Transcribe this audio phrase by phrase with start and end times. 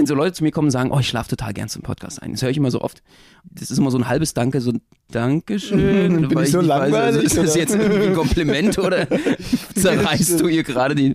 [0.00, 2.22] wenn so Leute zu mir kommen und sagen, oh, ich schlafe total gern zum Podcast
[2.22, 2.32] ein.
[2.32, 3.02] Das höre ich immer so oft.
[3.44, 4.80] Das ist immer so ein halbes Danke, so ein
[5.12, 6.26] Dankeschön.
[6.28, 9.06] Bin ich so nicht langweilig, ist das jetzt irgendwie ein Kompliment oder
[9.74, 11.14] zerreißt du hier gerade den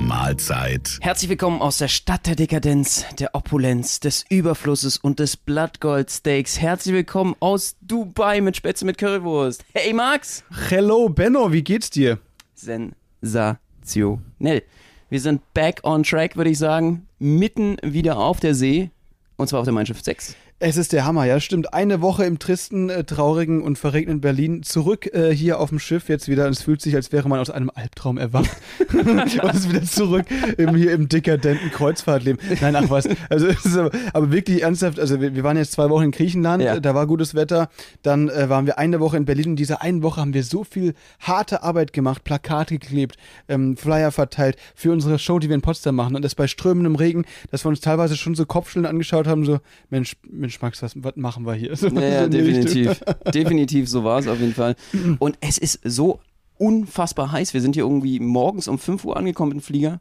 [0.00, 0.98] Mahlzeit.
[1.00, 6.60] Herzlich willkommen aus der Stadt der Dekadenz, der Opulenz, des Überflusses und des Blattgoldsteaks.
[6.60, 9.64] Herzlich willkommen aus Dubai mit Spätzle mit Currywurst.
[9.74, 10.44] Hey Max!
[10.68, 12.18] Hello, Benno, wie geht's dir?
[12.54, 14.62] Sensationell.
[15.10, 17.06] Wir sind back on track, würde ich sagen.
[17.18, 18.90] Mitten wieder auf der See.
[19.36, 20.36] Und zwar auf der Mein Schiff 6.
[20.60, 21.72] Es ist der Hammer, ja, stimmt.
[21.72, 24.64] Eine Woche im tristen, äh, traurigen und verregneten Berlin.
[24.64, 26.46] Zurück äh, hier auf dem Schiff jetzt wieder.
[26.46, 28.50] Und es fühlt sich, als wäre man aus einem Albtraum erwacht.
[28.92, 32.40] und ist wieder zurück im, hier im dekadenten Kreuzfahrtleben.
[32.60, 33.08] Nein, ach was.
[33.30, 34.98] Also, es ist aber, aber wirklich ernsthaft.
[34.98, 36.60] Also, wir, wir waren jetzt zwei Wochen in Griechenland.
[36.60, 36.74] Ja.
[36.74, 37.68] äh, Da war gutes Wetter.
[38.02, 39.50] Dann äh, waren wir eine Woche in Berlin.
[39.50, 42.24] Und diese eine Woche haben wir so viel harte Arbeit gemacht.
[42.24, 46.16] Plakate geklebt, ähm, Flyer verteilt für unsere Show, die wir in Potsdam machen.
[46.16, 49.44] Und das bei strömendem Regen, dass wir uns teilweise schon so Kopfschütteln angeschaut haben.
[49.44, 51.76] So, Mensch, Mensch, Max, was, was machen wir hier?
[51.76, 52.64] So, Ja, ja so in die Richtung.
[52.64, 53.00] definitiv.
[53.34, 54.76] definitiv, so war es auf jeden Fall.
[55.18, 56.20] Und es ist so
[56.58, 57.54] unfassbar heiß.
[57.54, 60.00] Wir sind hier irgendwie morgens um 5 Uhr angekommen mit dem Flieger.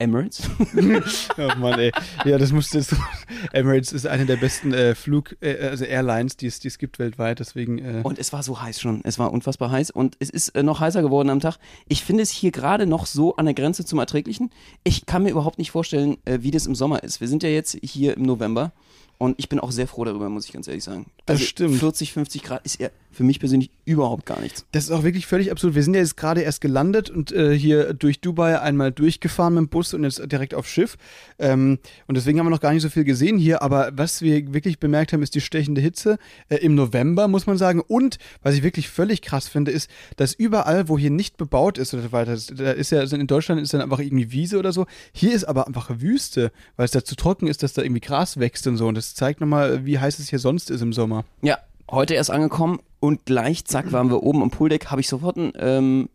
[0.00, 0.42] Emirates.
[1.38, 1.92] Oh Mann, ey.
[2.24, 2.94] Ja, das musste jetzt.
[3.52, 6.98] Emirates ist eine der besten äh, Flug, äh, also Airlines, die es die es gibt
[6.98, 7.40] weltweit.
[7.40, 7.78] Deswegen.
[7.78, 9.00] Äh, Und es war so heiß schon.
[9.04, 9.90] Es war unfassbar heiß.
[9.90, 11.58] Und es ist äh, noch heißer geworden am Tag.
[11.88, 14.50] Ich finde es hier gerade noch so an der Grenze zum Erträglichen.
[14.84, 17.20] Ich kann mir überhaupt nicht vorstellen, äh, wie das im Sommer ist.
[17.20, 18.72] Wir sind ja jetzt hier im November.
[19.18, 21.10] Und ich bin auch sehr froh darüber, muss ich ganz ehrlich sagen.
[21.26, 21.78] Also Das stimmt.
[21.78, 22.88] 40, 50 Grad ist ja
[23.18, 24.64] für mich persönlich überhaupt gar nichts.
[24.70, 25.74] Das ist auch wirklich völlig absurd.
[25.74, 29.62] Wir sind ja jetzt gerade erst gelandet und äh, hier durch Dubai einmal durchgefahren mit
[29.62, 30.96] dem Bus und jetzt direkt aufs Schiff.
[31.40, 33.60] Ähm, und deswegen haben wir noch gar nicht so viel gesehen hier.
[33.60, 36.18] Aber was wir wirklich bemerkt haben, ist die stechende Hitze
[36.48, 37.80] äh, im November, muss man sagen.
[37.80, 41.92] Und was ich wirklich völlig krass finde, ist, dass überall, wo hier nicht bebaut ist
[41.92, 44.70] oder so weiter, da ist ja also in Deutschland ist dann einfach irgendwie Wiese oder
[44.72, 44.86] so.
[45.12, 48.38] Hier ist aber einfach Wüste, weil es da zu trocken ist, dass da irgendwie Gras
[48.38, 48.86] wächst und so.
[48.86, 51.24] Und das zeigt nochmal, wie heiß es hier sonst ist im Sommer.
[51.42, 51.58] Ja,
[51.90, 55.52] heute erst angekommen und gleich, zack, waren wir oben am Pooldeck, habe ich sofort einen
[55.56, 56.08] ähm,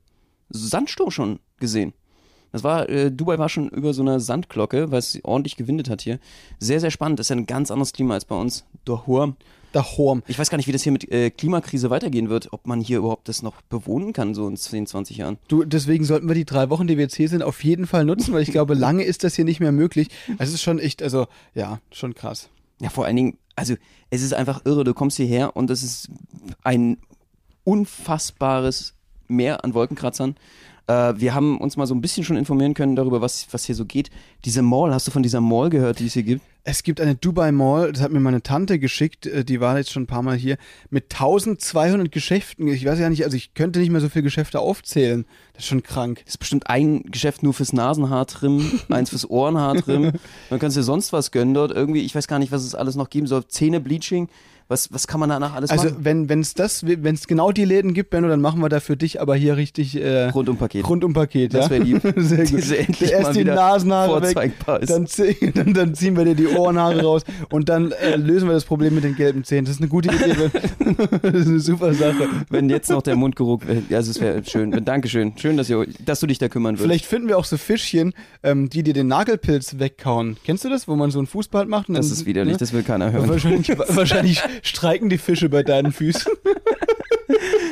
[0.50, 1.94] Sandsturm schon gesehen.
[2.54, 6.02] Das war, äh, Dubai war schon über so einer Sandglocke, weil es ordentlich gewindet hat
[6.02, 6.20] hier.
[6.60, 7.18] Sehr, sehr spannend.
[7.18, 8.64] Das ist ja ein ganz anderes Klima als bei uns.
[8.86, 9.36] Dohur.
[9.72, 10.22] Da Horm.
[10.28, 13.00] Ich weiß gar nicht, wie das hier mit äh, Klimakrise weitergehen wird, ob man hier
[13.00, 15.40] überhaupt das noch bewohnen kann, so in 10, 20 Jahren.
[15.48, 18.06] Du, deswegen sollten wir die drei Wochen, die wir jetzt hier sind, auf jeden Fall
[18.06, 20.10] nutzen, weil ich glaube, lange ist das hier nicht mehr möglich.
[20.38, 22.50] Also es ist schon echt, also ja, schon krass.
[22.82, 23.76] Ja, vor allen Dingen, also
[24.10, 24.84] es ist einfach irre.
[24.84, 26.10] Du kommst hierher und es ist
[26.64, 26.98] ein
[27.64, 28.96] unfassbares
[29.28, 30.36] Meer an Wolkenkratzern.
[30.88, 33.76] Äh, wir haben uns mal so ein bisschen schon informieren können darüber, was, was hier
[33.76, 34.10] so geht.
[34.46, 36.42] Diese Mall, hast du von dieser Mall gehört, die es hier gibt?
[36.66, 39.92] Es gibt eine Dubai Mall, das hat mir meine Tante geschickt, äh, die war jetzt
[39.92, 40.58] schon ein paar Mal hier,
[40.90, 42.68] mit 1200 Geschäften.
[42.68, 45.26] Ich weiß ja nicht, also ich könnte nicht mehr so viele Geschäfte aufzählen.
[45.54, 46.22] Das ist schon krank.
[46.26, 50.14] Das ist bestimmt ein Geschäft nur fürs Nasenhaartrimmen, eins fürs Ohrenhaartrimmen.
[50.50, 51.72] Dann kannst du dir sonst was gönnen dort.
[51.72, 53.48] Irgendwie, ich weiß gar nicht, was es alles noch geben soll.
[53.48, 54.30] Zähne-Bleaching.
[54.68, 56.28] Was, was kann man danach alles Also machen?
[56.30, 58.96] wenn es das, wenn es genau die Läden gibt, Benno, dann machen wir da für
[58.98, 60.88] dich aber hier richtig äh, Rundum-Paket.
[60.88, 61.54] Rundum-Paket.
[61.54, 61.72] Das ja?
[61.72, 62.02] wäre lieb.
[62.18, 62.58] Sehr gut.
[62.58, 64.54] Diese endlich Erst mal die Nasenhaare weg,
[64.88, 65.08] dann,
[65.54, 68.96] dann, dann ziehen wir dir die Ohrenhaare raus und dann äh, lösen wir das Problem
[68.96, 69.66] mit den gelben Zähnen.
[69.66, 70.50] Das ist eine gute Idee.
[71.22, 72.30] Das ist eine super Sache.
[72.50, 74.72] Wenn jetzt noch der Mundgeruch, äh, also es wäre schön.
[74.86, 75.34] Dankeschön.
[75.38, 76.84] Schön, dass, ihr, dass du dich da kümmern würdest.
[76.84, 78.14] Vielleicht finden wir auch so Fischchen,
[78.44, 80.38] ähm, die dir den Nagelpilz wegkauen.
[80.46, 81.90] Kennst du das, wo man so einen Fußball macht?
[81.90, 82.58] Das dann- ist widerlich, ne?
[82.58, 83.30] das will keiner hören.
[83.30, 86.32] Wahrscheinlich, wahrscheinlich streiken die Fische bei deinen Füßen.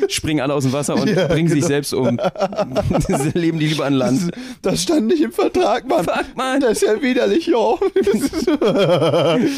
[0.08, 1.68] Springen alle aus dem Wasser und Ja, bringen sich genau.
[1.68, 2.20] selbst um.
[3.08, 4.32] Sie leben die lieber an Land.
[4.62, 6.04] Das stand nicht im Vertrag, Mann.
[6.04, 6.60] Fuck, Mann.
[6.62, 7.80] Das ist ja widerlich, jo.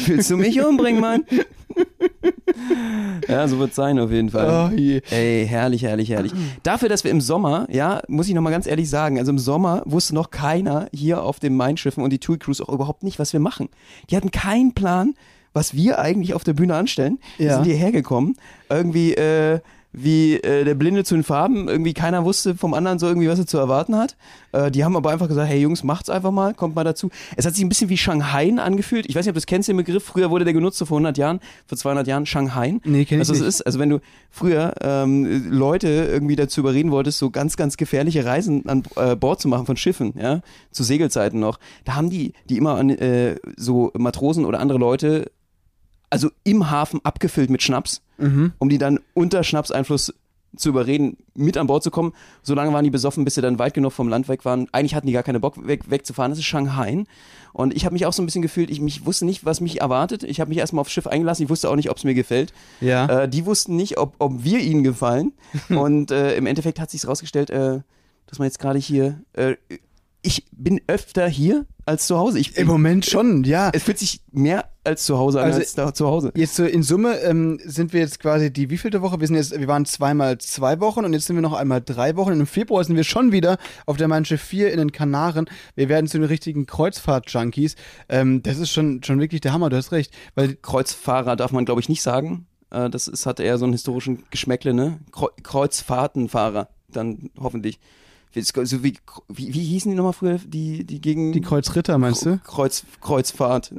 [0.06, 1.24] Willst du mich umbringen, Mann?
[3.28, 4.70] Ja, so wird sein auf jeden Fall.
[4.70, 5.00] Oh je.
[5.10, 6.32] Ey, herrlich, herrlich, herrlich.
[6.62, 9.82] Dafür, dass wir im Sommer, ja, muss ich nochmal ganz ehrlich sagen, also im Sommer
[9.86, 13.32] wusste noch keiner hier auf den Main-Schiffen und die Tour Crews auch überhaupt nicht, was
[13.32, 13.68] wir machen.
[14.10, 15.14] Die hatten keinen Plan,
[15.54, 17.18] was wir eigentlich auf der Bühne anstellen.
[17.38, 17.54] Wir Ja.
[17.54, 18.36] sind hierher gekommen,
[18.68, 19.60] irgendwie, äh,
[19.96, 21.68] wie äh, der Blinde zu den Farben.
[21.68, 24.16] Irgendwie keiner wusste vom anderen so irgendwie, was er zu erwarten hat.
[24.50, 27.10] Äh, die haben aber einfach gesagt, hey Jungs, macht's einfach mal, kommt mal dazu.
[27.36, 29.06] Es hat sich ein bisschen wie Shanghai angefühlt.
[29.08, 30.02] Ich weiß nicht, ob du das kennst, den Begriff.
[30.02, 32.80] Früher wurde der genutzt, so vor 100 Jahren, vor 200 Jahren, Shanghai.
[32.82, 33.42] Nee, kenn ich also, nicht.
[33.42, 34.00] es ist, also wenn du
[34.32, 39.40] früher ähm, Leute irgendwie dazu überreden wolltest, so ganz, ganz gefährliche Reisen an äh, Bord
[39.40, 40.40] zu machen von Schiffen, ja,
[40.72, 45.30] zu Segelzeiten noch, da haben die, die immer an äh, so Matrosen oder andere Leute
[46.10, 48.02] also im Hafen abgefüllt mit Schnaps,
[48.58, 50.12] um die dann unter Schnapseinfluss
[50.56, 52.12] zu überreden, mit an Bord zu kommen.
[52.42, 54.68] Solange waren die besoffen, bis sie dann weit genug vom Land weg waren.
[54.72, 56.30] Eigentlich hatten die gar keine Bock weg, wegzufahren.
[56.30, 57.04] Das ist Shanghai.
[57.52, 59.80] Und ich habe mich auch so ein bisschen gefühlt, ich mich wusste nicht, was mich
[59.80, 60.22] erwartet.
[60.22, 61.44] Ich habe mich erstmal aufs Schiff eingelassen.
[61.44, 62.52] Ich wusste auch nicht, ob es mir gefällt.
[62.80, 63.22] Ja.
[63.22, 65.32] Äh, die wussten nicht, ob, ob wir ihnen gefallen.
[65.68, 67.80] Und äh, im Endeffekt hat sich rausgestellt, äh,
[68.26, 69.20] dass man jetzt gerade hier.
[70.26, 72.38] Ich bin öfter hier als zu Hause.
[72.38, 73.70] Ich, Im Moment schon, ja.
[73.74, 76.32] es fühlt sich mehr als zu Hause an Also- als da zu Hause.
[76.34, 79.20] Jetzt so in Summe ähm, sind wir jetzt quasi die wievielte Woche?
[79.20, 82.16] Wir sind jetzt, wir waren zweimal zwei Wochen und jetzt sind wir noch einmal drei
[82.16, 82.32] Wochen.
[82.32, 85.44] Und im Februar sind wir schon wieder auf der Manche 4 in den Kanaren.
[85.74, 87.76] Wir werden zu den richtigen Kreuzfahrt-Junkies.
[88.08, 90.10] Ähm, das ist schon, schon wirklich der Hammer, du hast recht.
[90.34, 92.46] Weil Kreuzfahrer darf man, glaube ich, nicht sagen.
[92.70, 95.00] Äh, das ist, hat eher so einen historischen Geschmäckle, ne?
[95.12, 97.78] Kreu Kreuzfahrtenfahrer, dann hoffentlich.
[98.34, 98.94] Wie, so wie,
[99.28, 102.38] wie, wie hießen die nochmal früher, die, die gegen die Kreuzritter, meinst du?
[102.44, 103.72] Kreuz, Kreuzfahrt.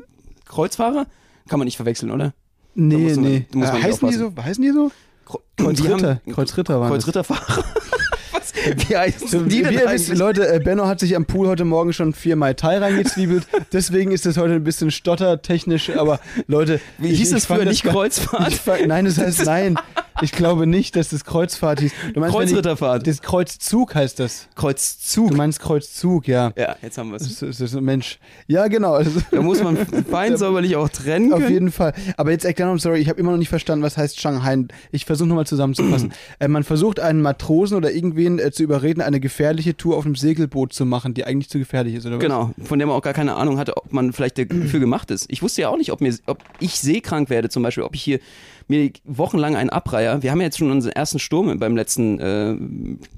[0.46, 1.06] Kreuzfahrer?
[1.50, 2.34] Kann man nicht verwechseln, oder?
[2.74, 3.46] Nee, man- nee.
[3.56, 4.32] Äh, heißen die so?
[4.42, 4.92] Heißen die so?
[5.28, 6.22] Kreu- Kreuzritter.
[6.26, 7.04] Haben- Kreuzritter waren das.
[7.06, 7.64] Kreuzritterfahrer.
[8.88, 10.16] Wie heißen die denn wisst?
[10.16, 13.48] Leute, äh, Benno hat sich am Pool heute Morgen schon vier Mai Tai reingezwiebelt.
[13.74, 15.90] Deswegen ist es heute ein bisschen stottertechnisch.
[15.92, 18.48] Aber Leute, Wie ich- hieß ich es fand früher das nicht Kreuzfahrt?
[18.54, 19.78] Ich fand, nein, das heißt nein.
[20.22, 21.92] Ich glaube nicht, dass das Kreuzfahrt hieß.
[22.14, 23.06] Du meinst, Kreuzritterfahrt.
[23.06, 24.48] Ich, das Kreuzzug heißt das.
[24.56, 25.32] Kreuzzug.
[25.32, 26.54] Du meinst Kreuzzug, ja.
[26.56, 27.40] Ja, jetzt haben wir es.
[27.40, 28.20] Das ist, das Mensch.
[28.48, 29.02] Ja, genau.
[29.32, 29.78] Da muss man
[30.10, 31.52] fein säuberlich auch trennen auf können.
[31.52, 31.94] jeden Fall.
[32.16, 34.66] Aber jetzt erklär sorry, ich habe immer noch nicht verstanden, was heißt Shanghai.
[34.92, 36.14] Ich versuche nochmal zusammenzufassen.
[36.40, 40.16] äh, man versucht einen Matrosen oder irgendwen äh, zu überreden, eine gefährliche Tour auf einem
[40.16, 42.22] Segelboot zu machen, die eigentlich zu gefährlich ist, oder was?
[42.24, 45.26] Genau, von der man auch gar keine Ahnung hatte, ob man vielleicht dafür gemacht ist.
[45.30, 48.02] Ich wusste ja auch nicht, ob, mir, ob ich seekrank werde, zum Beispiel, ob ich
[48.02, 48.20] hier
[48.68, 50.24] mir wochenlang einen abreiher.
[50.24, 52.52] Wir haben ja jetzt schon unseren ersten Sturm beim letzten äh,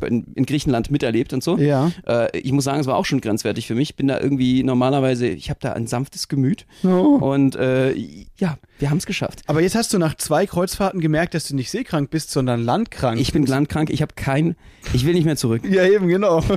[0.05, 1.57] in in Griechenland miterlebt und so.
[1.57, 1.91] Ja.
[2.07, 3.91] Äh, ich muss sagen, es war auch schon grenzwertig für mich.
[3.91, 6.65] Ich bin da irgendwie normalerweise, ich habe da ein sanftes Gemüt.
[6.83, 6.87] Oh.
[6.87, 7.93] Und äh,
[8.37, 9.41] ja, wir haben es geschafft.
[9.47, 13.19] Aber jetzt hast du nach zwei Kreuzfahrten gemerkt, dass du nicht seekrank bist, sondern landkrank.
[13.19, 14.55] Ich bin landkrank, ich habe kein,
[14.93, 15.63] ich will nicht mehr zurück.
[15.67, 16.43] Ja, eben, genau.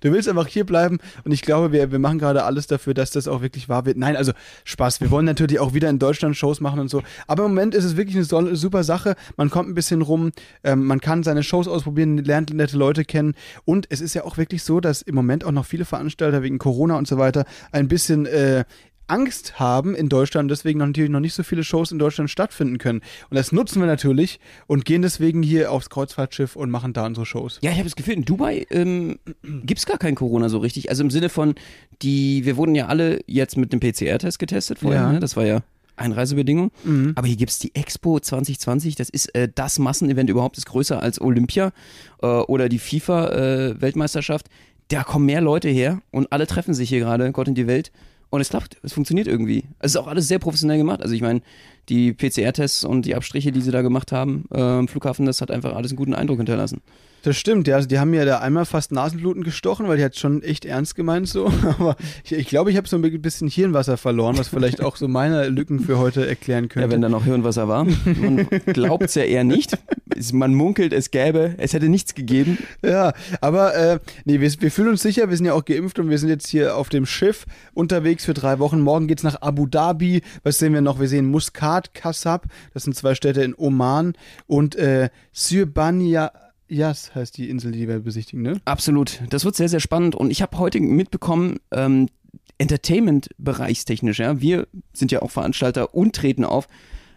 [0.00, 3.10] Du willst einfach hier bleiben und ich glaube, wir, wir machen gerade alles dafür, dass
[3.10, 3.96] das auch wirklich wahr wird.
[3.96, 4.32] Nein, also
[4.64, 5.00] Spaß.
[5.00, 7.02] Wir wollen natürlich auch wieder in Deutschland Shows machen und so.
[7.26, 9.16] Aber im Moment ist es wirklich eine super Sache.
[9.36, 10.32] Man kommt ein bisschen rum,
[10.64, 13.34] ähm, man kann seine Shows ausprobieren, lernt nette Leute kennen
[13.64, 16.58] und es ist ja auch wirklich so, dass im Moment auch noch viele Veranstalter wegen
[16.58, 18.64] Corona und so weiter ein bisschen äh,
[19.08, 23.02] Angst haben in Deutschland, deswegen natürlich noch nicht so viele Shows in Deutschland stattfinden können.
[23.30, 27.24] Und das nutzen wir natürlich und gehen deswegen hier aufs Kreuzfahrtschiff und machen da unsere
[27.24, 27.60] Shows.
[27.62, 29.20] Ja, ich habe das Gefühl, in Dubai ähm,
[29.64, 30.90] gibt es gar kein Corona so richtig.
[30.90, 31.54] Also im Sinne von,
[32.02, 35.12] die, wir wurden ja alle jetzt mit dem PCR-Test getestet vorher, Ja.
[35.12, 35.20] ne?
[35.20, 35.60] das war ja
[35.96, 36.70] Einreisebedingung.
[37.16, 41.20] Aber hier gibt's die Expo 2020, das ist äh, das Massenevent überhaupt, ist größer als
[41.20, 41.72] Olympia
[42.22, 44.46] äh, oder die FIFA-Weltmeisterschaft.
[44.88, 47.90] da kommen mehr Leute her und alle treffen sich hier gerade, Gott in die Welt.
[48.28, 49.64] Und es klappt, es funktioniert irgendwie.
[49.78, 51.00] Es ist auch alles sehr professionell gemacht.
[51.00, 51.42] Also ich meine,
[51.88, 55.50] die PCR-Tests und die Abstriche, die sie da gemacht haben äh, am Flughafen, das hat
[55.50, 56.80] einfach alles einen guten Eindruck hinterlassen.
[57.22, 57.74] Das stimmt, ja.
[57.74, 60.94] Also die haben mir da einmal fast Nasenbluten gestochen, weil die hat schon echt ernst
[60.94, 61.46] gemeint so.
[61.78, 64.94] Aber ich glaube, ich, glaub, ich habe so ein bisschen Hirnwasser verloren, was vielleicht auch
[64.94, 66.86] so meine Lücken für heute erklären könnte.
[66.86, 67.84] Ja, wenn da noch Hirnwasser war.
[67.84, 69.76] Man glaubt es ja eher nicht.
[70.16, 72.58] Es- Man munkelt, es gäbe, es hätte nichts gegeben.
[72.84, 76.08] Ja, aber äh, nee, wir, wir fühlen uns sicher, wir sind ja auch geimpft und
[76.08, 77.44] wir sind jetzt hier auf dem Schiff
[77.74, 78.80] unterwegs für drei Wochen.
[78.80, 80.22] Morgen geht's nach Abu Dhabi.
[80.44, 81.00] Was sehen wir noch?
[81.00, 84.14] Wir sehen Muscat, Kassab, das sind zwei Städte in Oman
[84.46, 86.30] und äh, Sirbaniyas
[87.14, 88.60] heißt die Insel, die wir besichtigen, ne?
[88.64, 89.22] Absolut.
[89.30, 90.14] Das wird sehr, sehr spannend.
[90.14, 92.08] Und ich habe heute mitbekommen, ähm,
[92.58, 96.68] Entertainment-bereichstechnisch, ja, wir sind ja auch Veranstalter und treten auf.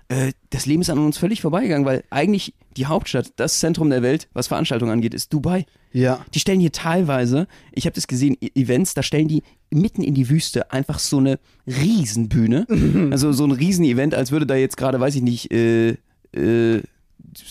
[0.10, 4.02] Äh, das Leben ist an uns völlig vorbeigegangen, weil eigentlich die Hauptstadt, das Zentrum der
[4.02, 5.66] Welt, was Veranstaltungen angeht, ist Dubai.
[5.94, 6.26] Ja.
[6.34, 10.30] Die stellen hier teilweise, ich habe das gesehen, Events, da stellen die mitten in die
[10.30, 12.68] Wüste einfach so eine Riesenbühne.
[13.12, 15.98] also so ein Riesenevent, als würde da jetzt gerade, weiß ich nicht, äh,
[16.34, 16.82] äh,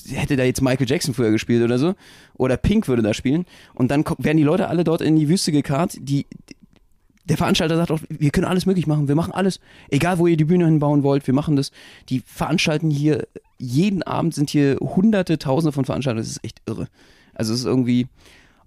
[0.09, 1.95] hätte da jetzt Michael Jackson früher gespielt oder so.
[2.35, 3.47] Oder Pink würde da spielen.
[3.75, 5.97] Und dann werden die Leute alle dort in die Wüste gekarrt.
[6.01, 6.27] Die,
[7.29, 9.09] der Veranstalter sagt auch, wir können alles möglich machen.
[9.09, 9.61] Wir machen alles.
[9.91, 11.73] Egal, wo ihr die Bühne hinbauen wollt, wir machen das.
[12.09, 13.27] Die veranstalten hier,
[13.59, 16.23] jeden Abend sind hier hunderte, tausende von Veranstaltern.
[16.23, 16.89] Das ist echt irre.
[17.35, 18.09] Also es ist irgendwie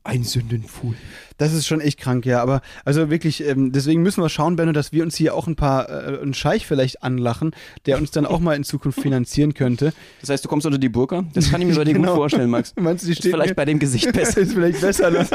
[0.04, 0.96] ein Sündenpfuhl.
[1.38, 2.42] Das ist schon echt krank, ja.
[2.42, 5.56] Aber also wirklich, ähm, deswegen müssen wir schauen, Benno, dass wir uns hier auch ein
[5.56, 7.52] paar, äh, einen Scheich vielleicht anlachen,
[7.86, 9.94] der uns dann auch mal in Zukunft finanzieren könnte.
[10.22, 11.24] Das heißt, du kommst unter die Burka?
[11.34, 12.10] Das kann ich mir bei dir Genau.
[12.10, 12.74] gut vorstellen, Max.
[12.80, 14.42] Meinst du, die Ist steht vielleicht mir- bei dem Gesicht besser.
[14.42, 15.12] ist vielleicht besser.
[15.12, 15.28] Ne?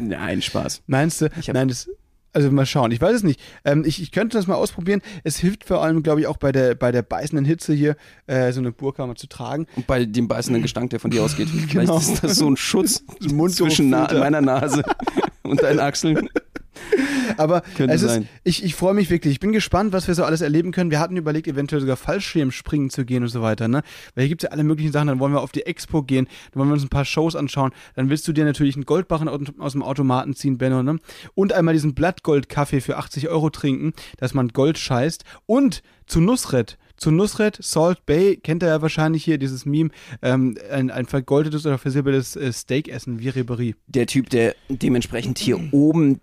[0.00, 0.82] Nein, Spaß.
[0.86, 1.26] Meinst du?
[1.40, 1.88] Ich hab- Nein, das.
[2.34, 2.90] Also mal schauen.
[2.90, 3.40] Ich weiß es nicht.
[3.64, 5.00] Ähm, ich, ich könnte das mal ausprobieren.
[5.22, 8.50] Es hilft vor allem, glaube ich, auch bei der, bei der beißenden Hitze hier, äh,
[8.52, 9.66] so eine Burka mal zu tragen.
[9.76, 11.48] Und bei dem beißenden Gestank, der von dir ausgeht.
[11.68, 11.96] Vielleicht Genau.
[11.98, 13.04] ist das so ein Schutz
[13.50, 14.82] zwischen Na meiner Nase
[15.42, 16.28] und deinen Achseln.
[17.36, 18.28] Aber Könnte es ist, sein.
[18.42, 19.32] ich, ich freue mich wirklich.
[19.32, 20.90] Ich bin gespannt, was wir so alles erleben können.
[20.90, 23.68] Wir hatten überlegt, eventuell sogar Fallschirmspringen zu gehen und so weiter.
[23.68, 23.82] Ne?
[24.14, 25.08] Weil hier gibt es ja alle möglichen Sachen.
[25.08, 27.72] Dann wollen wir auf die Expo gehen, dann wollen wir uns ein paar Shows anschauen.
[27.94, 30.82] Dann willst du dir natürlich einen Goldbarren aus aus dem Automaten ziehen, Benno.
[30.82, 30.98] Ne?
[31.34, 35.24] Und einmal diesen Blattgold-Kaffee für 80 Euro trinken, dass man Gold scheißt.
[35.46, 36.78] Und zu Nusret.
[37.04, 39.90] Zu Nusret, Salt Bay, kennt er ja wahrscheinlich hier, dieses Meme,
[40.22, 43.74] ähm, ein, ein vergoldetes oder versilbertes äh, Steak essen, wie Ribery.
[43.88, 46.20] Der Typ, der dementsprechend hier oben,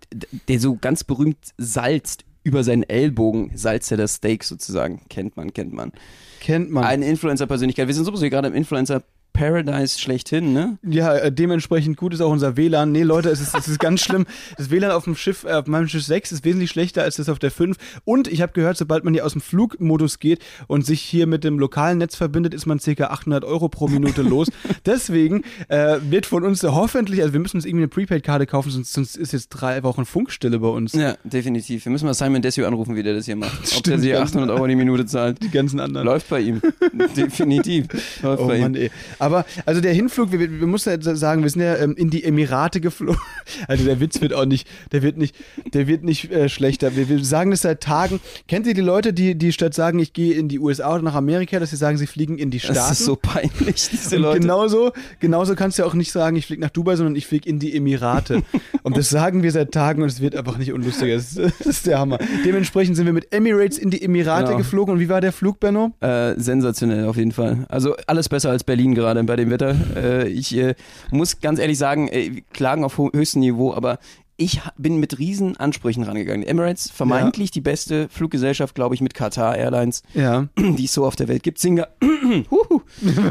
[0.48, 5.02] der so ganz berühmt salzt über seinen Ellbogen, salzt er das Steak sozusagen.
[5.08, 5.92] Kennt man, kennt man.
[6.40, 6.82] Kennt man.
[6.82, 7.86] Eine Influencer-Persönlichkeit.
[7.86, 10.78] Wir sind sowieso hier gerade im Influencer Paradise schlechthin, ne?
[10.82, 12.92] Ja, äh, dementsprechend gut ist auch unser WLAN.
[12.92, 14.26] Nee, Leute, es ist, es ist ganz schlimm.
[14.56, 17.28] Das WLAN auf dem Schiff, äh, auf meinem Schiff 6 ist wesentlich schlechter als das
[17.28, 17.76] auf der 5.
[18.04, 21.44] Und ich habe gehört, sobald man hier aus dem Flugmodus geht und sich hier mit
[21.44, 23.04] dem lokalen Netz verbindet, ist man ca.
[23.04, 24.48] 800 Euro pro Minute los.
[24.86, 28.92] Deswegen äh, wird von uns hoffentlich, also wir müssen uns irgendwie eine Prepaid-Karte kaufen, sonst,
[28.92, 30.92] sonst ist jetzt drei Wochen Funkstille bei uns.
[30.92, 31.84] Ja, definitiv.
[31.84, 33.52] Wir müssen mal Simon Desio anrufen, wie der das hier macht.
[33.54, 35.42] Ob der Stimmt, sich ganz 800 Euro die Minute zahlt.
[35.42, 36.06] Die ganzen anderen.
[36.06, 36.60] Läuft bei ihm.
[37.16, 37.86] definitiv.
[38.22, 38.90] Oh Mann, ey.
[39.18, 42.08] Aber, also der Hinflug, wir, wir wir müssen ja sagen, wir sind ja ähm, in
[42.08, 43.20] die Emirate geflogen.
[43.68, 45.34] Also der Witz wird auch nicht, der wird nicht,
[45.72, 46.96] der wird nicht äh, schlechter.
[46.96, 48.20] Wir, wir sagen das seit Tagen.
[48.48, 51.14] Kennt ihr die Leute, die, die statt sagen, ich gehe in die USA oder nach
[51.14, 52.74] Amerika, dass sie sagen, sie fliegen in die Staaten?
[52.74, 54.40] Das ist so peinlich, diese Und Leute.
[54.40, 57.58] genauso, genauso kannst du auch nicht sagen, ich fliege nach Dubai, sondern ich fliege in
[57.58, 58.42] die Emirate.
[58.82, 61.14] und das sagen wir seit Tagen und es wird einfach nicht unlustiger.
[61.14, 62.18] Das, ist- das ist der Hammer.
[62.44, 64.58] Dementsprechend sind wir mit Emirates in die Emirate Genau.
[64.58, 64.94] geflogen.
[64.94, 65.92] Und wie war der Flug, Benno?
[66.00, 67.66] Äh, sensationell auf jeden Fall.
[67.68, 69.74] Also alles besser als Berlin gerade bei dem Wetter.
[69.96, 70.74] Äh, ich äh,
[71.10, 73.98] muss ganz ehrlich sagen, äh, klagen auf ho- höchstem Niveau, aber
[74.36, 76.44] ich bin mit riesen Ansprüchen rangegangen.
[76.46, 80.48] Emirates, vermeintlich die beste Fluggesellschaft, glaube ich, mit Qatar Airlines, Ja.
[80.58, 81.58] die es so auf der Welt gibt.
[81.58, 81.88] Singa
[82.50, 82.80] Huhu.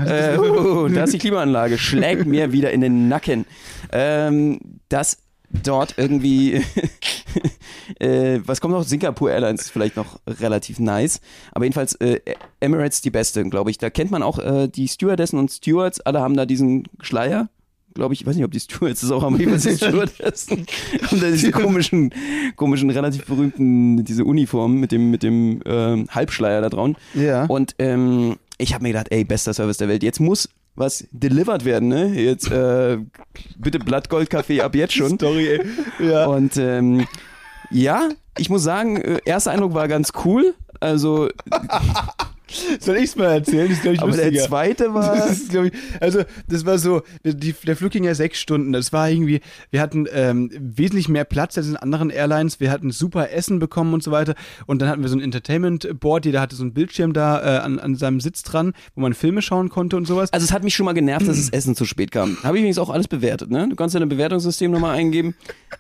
[0.06, 3.46] äh, huhu, da ist die Klimaanlage, schlägt mir wieder in den Nacken.
[3.92, 5.18] Ähm, dass
[5.64, 6.54] dort irgendwie,
[8.00, 8.84] äh, was kommt noch?
[8.84, 11.20] Singapore Airlines ist vielleicht noch relativ nice.
[11.52, 12.22] Aber jedenfalls äh,
[12.62, 13.78] Emirates die beste, glaube ich.
[13.78, 17.50] Da kennt man auch äh, die Stewardessen und Stewards, alle haben da diesen Schleier.
[18.02, 20.66] Glaube ich, ich weiß nicht, ob die Stewards das auch haben, aber jedenfalls die Stewardessen
[21.04, 22.12] haben da diese komischen,
[22.56, 26.96] komischen, relativ berühmten, diese Uniformen mit dem, mit dem ähm, Halbschleier da drauf.
[27.14, 27.46] Ja.
[27.46, 30.02] Und ähm, ich habe mir gedacht, ey, bester Service der Welt.
[30.02, 32.08] Jetzt muss was delivered werden, ne?
[32.08, 32.98] Jetzt äh,
[33.60, 35.18] bitte Blattgoldkaffee ab jetzt schon.
[35.18, 35.62] Story, ey.
[36.00, 36.26] Ja.
[36.26, 37.06] Und ähm,
[37.70, 40.56] ja, ich muss sagen, äh, erster Eindruck war ganz cool.
[40.80, 41.30] Also,
[42.80, 43.68] Soll ich es mal erzählen?
[43.68, 44.48] Das ist, glaube ich, aber der lustiger.
[44.48, 45.12] zweite war.
[45.22, 48.72] Das ist, ich, also, das war so, die, der Flug ging ja sechs Stunden.
[48.72, 52.60] Das war irgendwie, wir hatten ähm, wesentlich mehr Platz als in anderen Airlines.
[52.60, 54.36] Wir hatten super Essen bekommen und so weiter.
[54.66, 56.26] Und dann hatten wir so ein Entertainment-Board.
[56.26, 59.42] Jeder hatte so einen Bildschirm da äh, an, an seinem Sitz dran, wo man Filme
[59.42, 60.32] schauen konnte und sowas.
[60.34, 62.38] Also es hat mich schon mal genervt, dass das Essen zu spät kam.
[62.44, 63.68] Habe ich übrigens auch alles bewertet, ne?
[63.70, 65.36] Du kannst ja ein Bewertungssystem nochmal eingeben.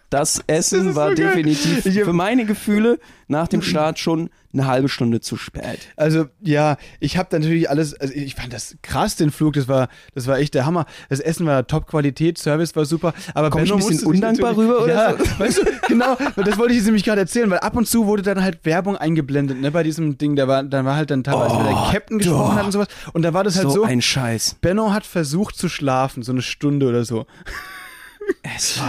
[0.09, 4.89] Das Essen ist war so definitiv für meine Gefühle nach dem Start schon eine halbe
[4.89, 5.89] Stunde zu spät.
[5.95, 9.89] Also ja, ich habe natürlich alles, also ich fand das krass, den Flug, das war,
[10.15, 10.85] das war echt der Hammer.
[11.09, 14.83] Das Essen war Top-Qualität, Service war super, aber Komm ich Benno ein bisschen undankbar rüber
[14.83, 15.25] oder ja, so?
[15.39, 18.21] weißt du, genau, das wollte ich jetzt nämlich gerade erzählen, weil ab und zu wurde
[18.21, 21.57] dann halt Werbung eingeblendet, ne, bei diesem Ding, da war, dann war halt dann teilweise,
[21.57, 22.55] wenn der Captain gesprochen doch.
[22.55, 24.57] hat und sowas und da war das halt so so, ein Scheiß.
[24.61, 27.25] Benno hat versucht zu schlafen, so eine Stunde oder so.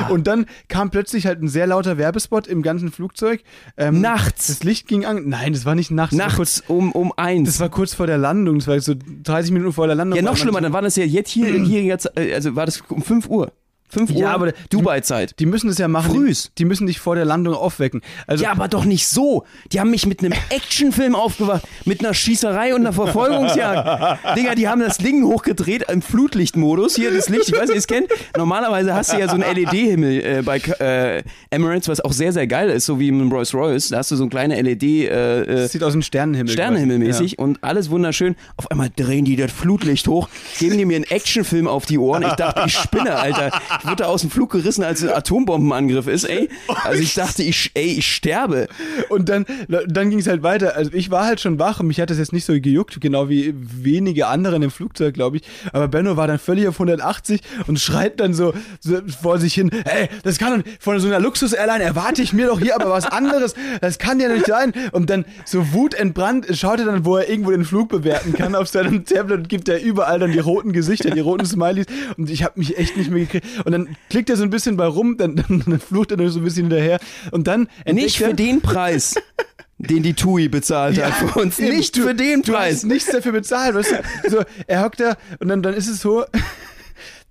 [0.08, 3.42] Und dann kam plötzlich halt ein sehr lauter Werbespot im ganzen Flugzeug.
[3.76, 4.48] Ähm, Nachts.
[4.48, 5.28] Das Licht ging an.
[5.28, 6.16] Nein, das war nicht nachts.
[6.16, 7.48] War kurz, nachts um, um eins.
[7.48, 8.58] das war kurz vor der Landung.
[8.58, 10.16] Das war so 30 Minuten vor der Landung.
[10.16, 12.82] Ja, noch schlimmer, dann war das ja jetzt hier, hier jetzt, äh, also war das
[12.88, 13.52] um 5 Uhr.
[13.92, 15.38] 5 Uhr Ja, aber Dubai-Zeit.
[15.38, 16.10] Die müssen das ja machen.
[16.10, 16.44] Frühs.
[16.44, 18.00] Die, die müssen dich vor der Landung aufwecken.
[18.26, 19.44] Also, Ja, aber doch nicht so.
[19.70, 24.20] Die haben mich mit einem Actionfilm aufgewacht, mit einer Schießerei und einer Verfolgungsjagd.
[24.36, 26.96] Digga, die haben das Ding hochgedreht im Flutlichtmodus.
[26.96, 28.08] Hier das Licht, ich weiß nicht, ihr es kennt.
[28.36, 32.46] Normalerweise hast du ja so einen LED-Himmel äh, bei äh, Emirates, was auch sehr, sehr
[32.46, 33.88] geil ist, so wie im Rolls Royce.
[33.88, 36.52] Da hast du so eine kleine LED äh, äh, das sieht aus ein Sternenhimmel.
[36.52, 38.36] Sternenhimmelmäßig und alles wunderschön.
[38.56, 42.22] Auf einmal drehen die das Flutlicht hoch, geben die mir einen Actionfilm auf die Ohren.
[42.22, 43.50] Ich dachte, ich spinne, Alter.
[43.82, 46.48] Ich wurde aus dem Flug gerissen, als ein Atombombenangriff ist, ey.
[46.84, 48.68] Also ich dachte, ich, ey, ich sterbe.
[49.08, 49.44] Und dann,
[49.88, 50.76] dann ging es halt weiter.
[50.76, 53.28] Also ich war halt schon wach und mich hat das jetzt nicht so gejuckt, genau
[53.28, 55.42] wie wenige anderen im Flugzeug, glaube ich.
[55.72, 59.70] Aber Benno war dann völlig auf 180 und schreit dann so, so vor sich hin,
[59.84, 63.06] hey, das kann doch- von so einer Luxus-Airline erwarte ich mir doch hier aber was
[63.06, 63.54] anderes.
[63.80, 64.72] Das kann ja nicht sein.
[64.92, 68.68] Und dann so wutentbrannt schaut er dann, wo er irgendwo den Flug bewerten kann auf
[68.68, 71.86] seinem Tablet und gibt er überall dann die roten Gesichter, die roten Smileys.
[72.16, 73.46] Und ich habe mich echt nicht mehr gekriegt.
[73.64, 76.38] Und dann klickt er so ein bisschen bei rum, dann, dann, dann flucht er so
[76.40, 76.98] ein bisschen hinterher.
[77.30, 79.14] Und dann Nicht er, für den Preis,
[79.78, 81.58] den die TUI bezahlt hat für uns.
[81.58, 82.76] Eben, Nicht du- für den Du Preis.
[82.76, 83.74] hast nichts dafür bezahlt.
[83.74, 83.92] Weißt
[84.24, 84.30] du?
[84.30, 86.24] so, er hockt da und dann, dann ist es so,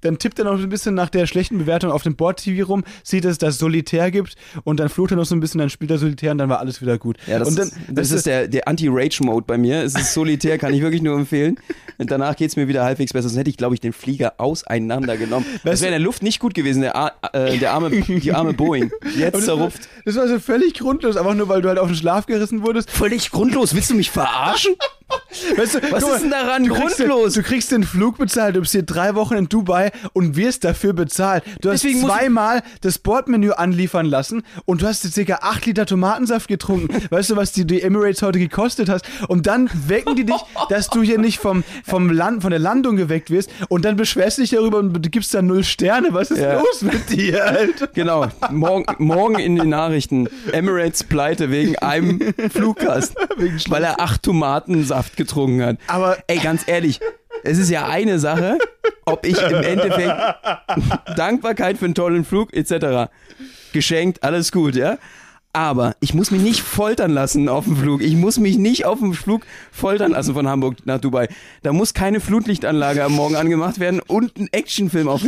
[0.01, 3.25] dann tippt er noch ein bisschen nach der schlechten Bewertung auf dem Board-TV rum, sieht,
[3.25, 5.91] dass es das Solitär gibt und dann flucht er noch so ein bisschen, dann spielt
[5.91, 7.17] er Solitär und dann war alles wieder gut.
[7.27, 9.83] Ja, das, und dann, ist, das ist der, der Anti-Rage-Mode bei mir.
[9.83, 11.57] Es ist solitär, kann ich wirklich nur empfehlen.
[11.97, 13.29] Und danach geht's mir wieder halbwegs besser.
[13.29, 15.45] Sonst hätte ich, glaube ich, den Flieger auseinandergenommen.
[15.63, 17.89] Das Weißt wäre du- in der Luft nicht gut gewesen, der, Ar äh, der arme,
[17.91, 18.91] die arme Boeing.
[19.15, 19.89] Jetzt das, war, zerrupft.
[20.05, 22.89] das war so völlig grundlos, einfach nur, weil du halt auf den Schlaf gerissen wurdest.
[22.89, 23.75] Völlig grundlos.
[23.75, 24.73] Willst du mich verarschen?
[25.57, 27.33] Weißt du, Was mal, ist denn daran du grundlos?
[27.33, 30.63] Den, du kriegst den Flug bezahlt, du bist hier drei Wochen in Dubai und wirst
[30.63, 31.43] dafür bezahlt.
[31.61, 35.65] Du hast Deswegen ich- zweimal das Bordmenü anliefern lassen und du hast jetzt circa acht
[35.65, 36.89] Liter Tomatensaft getrunken.
[37.09, 39.05] weißt du, was die, die Emirates heute gekostet hast?
[39.27, 40.35] Und dann wecken die dich,
[40.69, 44.37] dass du hier nicht vom, vom Land, von der Landung geweckt wirst und dann beschwerst
[44.37, 46.09] du dich darüber und du gibst da null Sterne.
[46.11, 46.59] Was ist Ja.
[46.59, 47.87] los mit dir, Alter?
[47.93, 48.27] Genau.
[48.51, 50.27] Morgen, morgen in den Nachrichten.
[50.51, 53.15] Emirates pleite wegen einem Fluggast.
[53.69, 55.77] weil er acht Tomatensaft getrunken hat.
[55.87, 56.99] Aber- ey, ganz ehrlich,
[57.43, 58.57] es ist ja eine Sache,
[59.05, 60.13] ob ich im Endeffekt
[61.17, 63.09] Dankbarkeit für einen tollen Flug etc.
[63.73, 64.97] geschenkt, alles gut, ja.
[65.53, 68.01] Aber ich muss mich nicht foltern lassen auf dem Flug.
[68.01, 71.27] Ich muss mich nicht auf dem Flug foltern lassen von Hamburg nach Dubai.
[71.61, 75.21] Da muss keine Flutlichtanlage am Morgen angemacht werden und ein Actionfilm auf.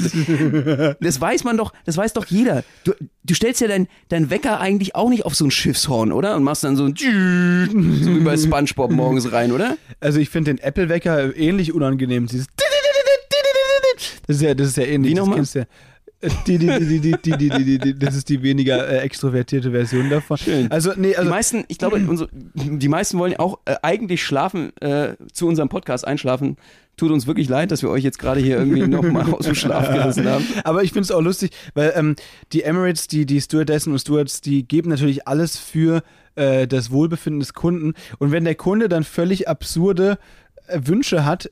[1.01, 2.63] Das weiß man doch, das weiß doch jeder.
[2.85, 6.35] Du, du stellst ja dein, dein Wecker eigentlich auch nicht auf so ein Schiffshorn, oder?
[6.35, 9.77] Und machst dann so ein so wie bei Spongebob morgens rein, oder?
[9.99, 12.27] Also ich finde den Apple-Wecker ähnlich unangenehm.
[12.27, 12.47] Dieses
[14.27, 15.11] das ist ja, das ist ja ähnlich.
[15.11, 15.43] Wie nochmal?
[16.47, 19.71] Die, die, die, die, die, die, die, die, die, das ist die weniger äh, extrovertierte
[19.71, 20.37] Version davon.
[20.37, 20.71] Schön.
[20.71, 24.23] Also, nee, Die also meisten, ich glaube, unsere, die meisten wollen ja auch äh, eigentlich
[24.23, 26.57] schlafen, äh, zu unserem Podcast einschlafen.
[26.95, 29.91] Tut uns wirklich leid, dass wir euch jetzt gerade hier irgendwie nochmal aus dem Schlaf
[29.91, 30.45] gerissen haben.
[30.63, 32.15] Aber ich finde es auch lustig, weil ähm,
[32.51, 36.03] die Emirates, die, die Stewardessen und Stewards, die geben natürlich alles für
[36.35, 37.93] äh, das Wohlbefinden des Kunden.
[38.19, 40.17] Und wenn der Kunde dann völlig absurde äh,
[40.75, 41.49] Wünsche hat,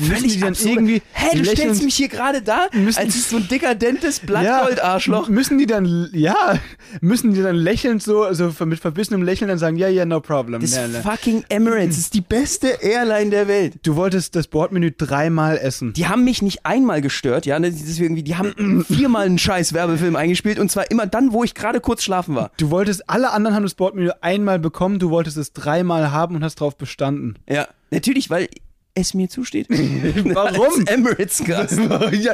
[0.00, 0.70] müssen die dann absurd.
[0.74, 5.28] irgendwie Hä, du stellst mich hier gerade da Müssen- als so ein dekadentes Blattgold-Arschloch.
[5.28, 6.58] Ja, müssen die dann, ja,
[7.00, 10.60] müssen die dann lächelnd so, also mit verbissenem Lächeln dann sagen, ja, ja, no problem.
[10.60, 13.74] Das Nee, fucking Emirates ist die beste Airline der Welt.
[13.82, 15.92] Du wolltest das Bordmenü dreimal essen.
[15.92, 20.16] Die haben mich nicht einmal gestört, ja, ne, irgendwie, die haben viermal einen scheiß Werbefilm
[20.16, 22.50] eingespielt und zwar immer dann, wo ich gerade kurz schlafen war.
[22.58, 26.44] Du wolltest, alle anderen haben das Bordmenü einmal bekommen, du wolltest es dreimal haben und
[26.44, 27.36] hast drauf bestanden.
[27.48, 28.48] Ja, natürlich, weil
[29.00, 29.66] es mir zusteht.
[30.24, 30.86] Warum?
[30.86, 31.78] Emirates Gast.
[32.12, 32.32] ja,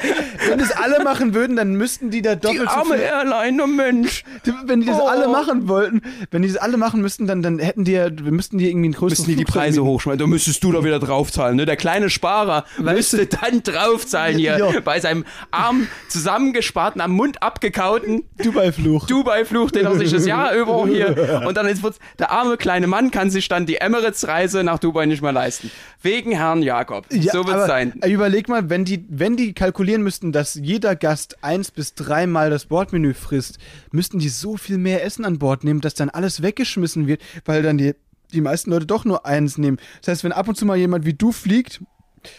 [0.48, 3.04] wenn das alle machen würden, dann müssten die da Die doppelt so arme viel.
[3.04, 4.24] Airline, oh Mensch.
[4.66, 5.06] Wenn die das Oh.
[5.06, 8.58] alle machen wollten, wenn die das alle machen müssten, dann, dann hätten die ja, müssten
[8.58, 11.56] die irgendwie einen größeren Müssen die die Preise hochschmeißen, da müsstest du doch wieder draufzahlen,
[11.56, 11.66] ne?
[11.66, 14.80] Der kleine Sparer müsste dann draufzahlen hier Ja.
[14.80, 19.06] bei seinem arm zusammengesparten, am Mund abgekauten Dubai-Fluch.
[19.06, 21.42] Dubai-Fluch, den er sich das Jahr über hier.
[21.46, 21.82] Und dann ist
[22.18, 25.70] der arme kleine Mann kann sich dann die Emirates-Reise nach Dubai nicht mehr leisten.
[26.02, 27.06] Wegen Herrn Jakob.
[27.12, 28.00] Ja, so wird's aber sein.
[28.06, 32.66] Überleg mal, wenn die, wenn die kalkulieren müssten, dass jeder Gast eins bis dreimal das
[32.66, 33.58] Bordmenü frisst,
[33.92, 37.62] müssten die so viel mehr Essen an Bord nehmen, dass dann alles weggeschmissen wird, weil
[37.62, 37.94] dann die,
[38.32, 39.78] die meisten Leute doch nur eins nehmen.
[40.00, 41.80] Das heißt, wenn ab und zu mal jemand wie du fliegt,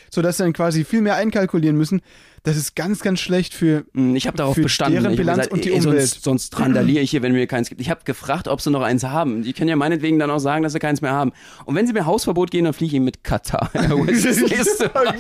[0.10, 2.02] sodass sie dann quasi viel mehr einkalkulieren müssen,
[2.44, 3.86] das ist ganz, ganz schlecht für.
[3.96, 5.02] Hm, Ich habe darauf für bestanden.
[5.02, 6.02] deren Bilanz und die ey, Umwelt.
[6.08, 7.82] Sonst, sonst randaliere ich hier, wenn mir keins gibt.
[7.82, 9.42] Ich habe gefragt, ob sie noch eins haben.
[9.42, 11.32] Die können ja meinetwegen dann auch sagen, dass sie keins mehr haben.
[11.66, 13.72] Und wenn sie mir Hausverbot gehen, dann fliege ich mit Katar.
[13.74, 13.90] Das
[14.38, 15.16] nächste Mal.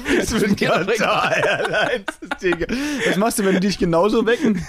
[3.08, 4.62] Was machst du, wenn die dich genauso wecken?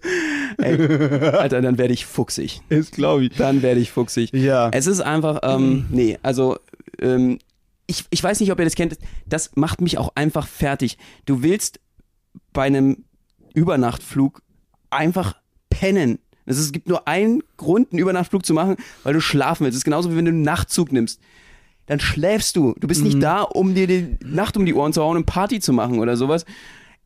[0.58, 2.60] Ey, Alter, dann werde ich fuchsig.
[2.68, 3.36] Das glaube ich.
[3.36, 4.32] Dann werde ich fuchsig.
[4.32, 4.70] Ja.
[4.72, 6.58] Es ist einfach, ähm, nee, also
[7.00, 7.38] ähm,
[7.90, 8.96] ich, ich weiß nicht, ob ihr das kennt.
[9.26, 10.96] Das macht mich auch einfach fertig.
[11.26, 11.80] Du willst
[12.52, 13.04] bei einem
[13.52, 14.42] Übernachtflug
[14.90, 15.36] einfach
[15.68, 16.20] pennen.
[16.46, 19.74] Es gibt nur einen Grund, einen Übernachtflug zu machen, weil du schlafen willst.
[19.74, 21.20] Es ist genauso wie wenn du einen Nachtzug nimmst.
[21.86, 22.74] Dann schläfst du.
[22.78, 25.58] Du bist nicht da, um dir die Nacht um die Ohren zu hauen und Party
[25.58, 26.44] zu machen oder sowas.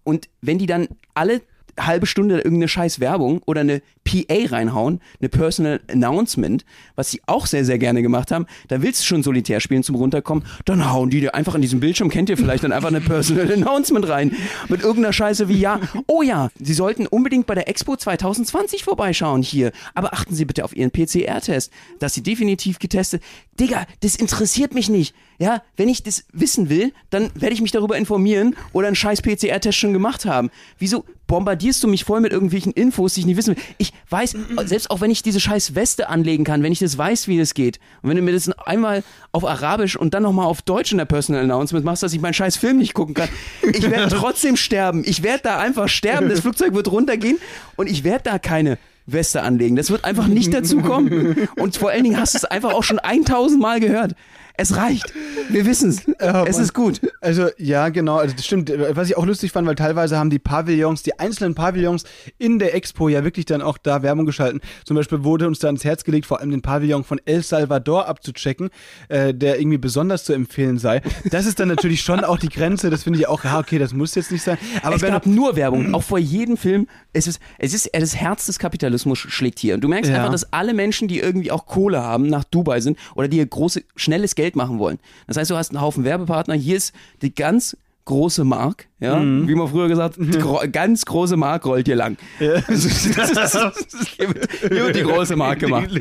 [0.02, 1.40] Und wenn die dann alle
[1.78, 7.46] halbe Stunde irgendeine scheiß Werbung oder eine PA reinhauen, eine Personal Announcement, was sie auch
[7.46, 11.10] sehr, sehr gerne gemacht haben, dann willst du schon Solitär spielen zum Runterkommen, dann hauen
[11.10, 14.32] die dir einfach in diesem Bildschirm, kennt ihr vielleicht, dann einfach eine Personal Announcement rein.
[14.68, 19.42] Mit irgendeiner Scheiße wie, ja, oh ja, sie sollten unbedingt bei der Expo 2020 vorbeischauen
[19.42, 23.22] hier, aber achten Sie bitte auf Ihren PCR-Test, dass Sie definitiv getestet.
[23.58, 25.14] Digga, das interessiert mich nicht.
[25.38, 29.22] Ja, wenn ich das wissen will, dann werde ich mich darüber informieren oder einen scheiß
[29.22, 30.50] PCR-Test schon gemacht haben.
[30.78, 33.62] Wieso bombardierst du mich voll mit irgendwelchen Infos, die ich nicht wissen will?
[33.78, 37.28] Ich weiß, selbst auch wenn ich diese scheiß Weste anlegen kann, wenn ich das weiß,
[37.28, 40.62] wie das geht, und wenn du mir das einmal auf Arabisch und dann nochmal auf
[40.62, 43.28] Deutsch in der Personal Announcement machst, dass ich meinen scheiß Film nicht gucken kann,
[43.62, 45.02] ich werde trotzdem sterben.
[45.04, 46.28] Ich werde da einfach sterben.
[46.28, 47.38] Das Flugzeug wird runtergehen
[47.76, 49.76] und ich werde da keine Weste anlegen.
[49.76, 51.48] Das wird einfach nicht dazu kommen.
[51.56, 54.14] Und vor allen Dingen hast du es einfach auch schon 1000 Mal gehört.
[54.56, 55.12] Es reicht.
[55.50, 56.02] Wir wissen es.
[56.24, 57.00] Ja, es ist gut.
[57.20, 58.72] Also ja, genau, also das stimmt.
[58.92, 62.04] Was ich auch lustig fand, weil teilweise haben die Pavillons, die einzelnen Pavillons
[62.38, 64.60] in der Expo ja wirklich dann auch da Werbung geschalten.
[64.84, 68.06] Zum Beispiel wurde uns da ans Herz gelegt, vor allem den Pavillon von El Salvador
[68.08, 68.70] abzuchecken,
[69.08, 71.02] äh, der irgendwie besonders zu empfehlen sei.
[71.30, 72.88] Das ist dann natürlich schon auch die Grenze.
[72.90, 74.56] Das finde ich auch, ja okay, das muss jetzt nicht sein.
[74.82, 76.86] Aber es wenn gab nur Werbung, auch vor jedem Film.
[77.12, 79.74] Es ist, es ist, das Herz des Kapitalismus schlägt hier.
[79.74, 80.18] Und du merkst Ja.
[80.18, 83.82] einfach, dass alle Menschen, die irgendwie auch Kohle haben, nach Dubai sind oder die große,
[83.96, 84.98] schnelles Geld machen wollen.
[85.26, 86.54] Das heißt, du hast einen Haufen Werbepartner.
[86.54, 89.48] Hier ist die ganz große Mark, ja, Mhm.
[89.48, 92.18] wie man früher gesagt hat, die gro ganz große Mark rollt hier lang.
[92.38, 95.88] Also, das ist, das ist, hier, wird, hier wird die große Mark gemacht.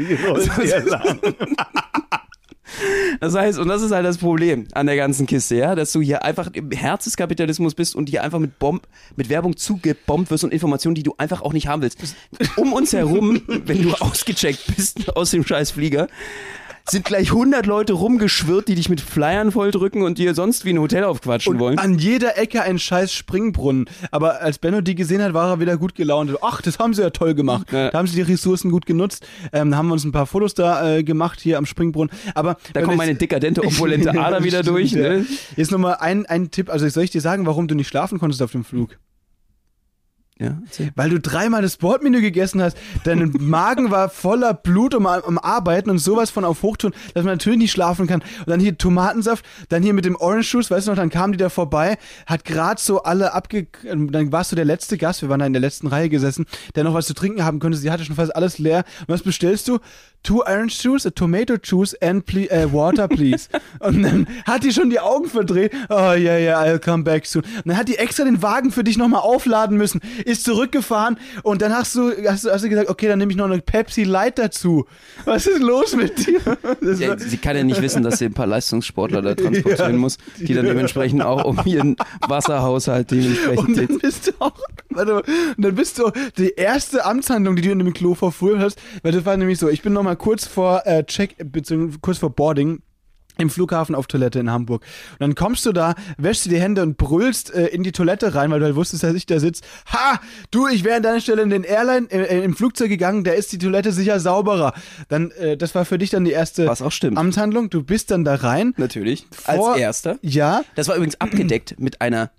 [3.19, 6.01] Das heißt, und das ist halt das Problem an der ganzen Kiste, ja, dass du
[6.01, 10.31] hier einfach im Herz des Kapitalismus bist und hier einfach mit Bomb, mit Werbung zugebombt
[10.31, 11.99] wirst und Informationen, die du einfach auch nicht haben willst.
[12.55, 16.07] Um uns herum, wenn du ausgecheckt bist aus dem scheiß Flieger,
[16.89, 20.79] sind gleich 100 Leute rumgeschwirrt, die dich mit Flyern volldrücken und dir sonst wie ein
[20.79, 21.79] Hotel aufquatschen Und wollen.
[21.79, 23.85] an jeder Ecke ein scheiß Springbrunnen.
[24.11, 26.31] Aber als Benno die gesehen hat, war er wieder gut gelaunt.
[26.41, 27.71] Ach, das haben sie ja toll gemacht.
[27.71, 27.89] Ja.
[27.89, 29.25] Da haben sie die Ressourcen gut genutzt.
[29.53, 32.13] Ähm, da haben wir uns ein paar Fotos da äh, gemacht hier am Springbrunnen.
[32.35, 34.93] Aber Da kommt wir meine dekadente, opulente Ader wieder durch.
[34.93, 35.25] Ne?
[35.55, 36.69] Jetzt nochmal ein, ein Tipp.
[36.69, 38.97] Also soll ich dir sagen, warum du nicht schlafen konntest auf dem Flug?
[40.43, 40.57] Ja.
[40.95, 42.77] Weil du dreimal das Bordmenü gegessen hast.
[43.03, 47.33] Dein Magen war voller Blut um, am Arbeiten und sowas von auf Hochtouren, dass man
[47.33, 48.21] natürlich nicht schlafen kann.
[48.21, 51.33] Und dann hier Tomatensaft, dann hier mit dem Orange Juice, weißt du noch, dann kamen
[51.33, 53.67] die da vorbei, hat gerade so alle abge...
[53.83, 56.83] Dann warst du der letzte Gast, wir waren da in der letzten Reihe gesessen, der
[56.83, 57.77] noch was zu trinken haben könnte.
[57.77, 58.83] Sie hatte schon fast alles leer.
[59.01, 59.79] Und was bestellst du?
[60.23, 63.49] Two Orange Juice, a Tomato Juice and ple äh, water, please.
[63.79, 65.73] und dann hat die schon die Augen verdreht.
[65.89, 67.43] Oh, yeah, yeah, I'll come back soon.
[67.43, 71.61] Und dann hat die extra den Wagen für dich nochmal aufladen müssen, ist zurückgefahren und
[71.61, 74.39] dann hast du, hast, hast du gesagt, okay, dann nehme ich noch eine Pepsi Light
[74.39, 74.85] dazu.
[75.25, 76.39] Was ist los mit dir?
[76.99, 79.97] Ja, sie kann ja nicht wissen, dass sie ein paar Leistungssportler da transportieren Ja.
[79.97, 81.95] muss, die dann dementsprechend auch um ihren
[82.27, 84.53] Wasserhaushalt dementsprechend Und dann bist du auch,
[84.89, 85.23] warte mal,
[85.57, 89.11] und dann bist du die erste Amtshandlung, die du in dem Klo verfuhr hast, weil
[89.11, 92.81] das war nämlich so, ich bin nochmal kurz vor äh, Check, beziehungsweise kurz vor Boarding
[93.39, 94.83] im Flughafen auf Toilette in Hamburg.
[95.13, 98.35] Und dann kommst du da, wäschst dir die Hände und brüllst äh, in die Toilette
[98.35, 99.63] rein, weil du halt wusstest, dass ich da sitze.
[99.91, 100.19] Ha!
[100.51, 103.31] Du, ich wäre an deiner Stelle in den Airline, äh, äh, im Flugzeug gegangen, da
[103.31, 104.73] ist die Toilette sicher sauberer.
[105.07, 107.17] Dann, äh, das war für dich dann die erste Was auch stimmt.
[107.17, 107.71] Amtshandlung.
[107.71, 108.75] Du bist dann da rein.
[108.77, 109.25] Natürlich.
[109.31, 110.19] Vor- Als erster.
[110.21, 112.29] Ja, Das war übrigens abgedeckt mit einer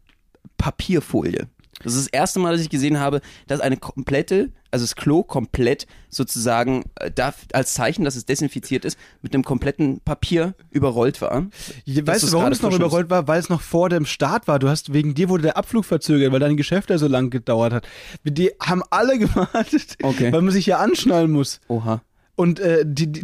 [0.58, 1.48] Papierfolie.
[1.82, 5.22] Das ist das erste Mal, dass ich gesehen habe, dass eine komplette, also das Klo
[5.22, 11.20] komplett sozusagen äh, darf, als Zeichen, dass es desinfiziert ist, mit einem kompletten Papier überrollt
[11.20, 11.46] war.
[11.87, 12.87] Weißt du, warum es noch frisch ist.
[12.87, 13.28] überrollt war?
[13.28, 14.58] Weil es noch vor dem Start war.
[14.58, 17.72] Du hast, wegen dir wurde der Abflug verzögert, weil dein Geschäft da so lang gedauert
[17.72, 17.87] hat.
[18.24, 20.32] Die haben alle gewartet, Okay.
[20.32, 21.60] weil man sich ja anschnallen muss.
[21.68, 22.02] Oha.
[22.37, 23.22] Und äh, die, die,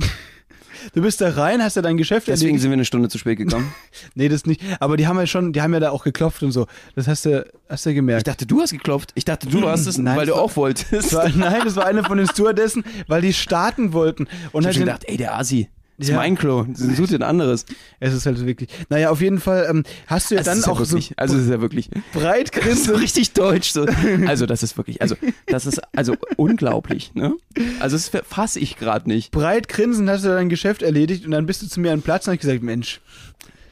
[0.95, 2.63] du bist da rein, hast ja dein Geschäft Deswegen erledigt.
[2.63, 3.73] sind wir eine Stunde zu spät gekommen.
[4.15, 4.61] Nee, das nicht.
[4.81, 6.67] Aber die haben ja schon, die haben ja da auch geklopft und so.
[6.95, 8.27] Das hast du, hast du Ich gemerkt.
[8.27, 9.11] dachte, du hast geklopft.
[9.15, 10.93] Ich dachte, du hast es, Nein, weil du war- auch wolltest.
[10.93, 14.27] Das war, nein, das war eine von den Stewardessen, weil die starten wollten.
[14.53, 15.69] Und Ich hab schon gedacht, ey, der Asi.
[16.01, 16.17] Das ist Ja.
[16.17, 16.65] mein Klo.
[16.73, 17.67] Such dir ein anderes.
[18.01, 18.71] es ist halt so wirklich.
[18.89, 21.37] Naja, auf jeden Fall ähm, hast du ja Also, dann ist ja auch wirklich, also
[21.37, 21.91] es ist ja wirklich.
[22.15, 23.73] so breit Das ist so richtig deutsch.
[23.73, 23.85] So.
[24.27, 25.15] Also das ist wirklich, also
[25.47, 27.13] das ist also unglaublich.
[27.15, 27.35] Ne?
[27.81, 29.31] Also das fasse ich gerade nicht.
[29.31, 32.03] breit grinsend hast du dein Geschäft erledigt und dann bist du zu mir an den
[32.03, 33.01] Platz und hab ich gesagt, Mensch,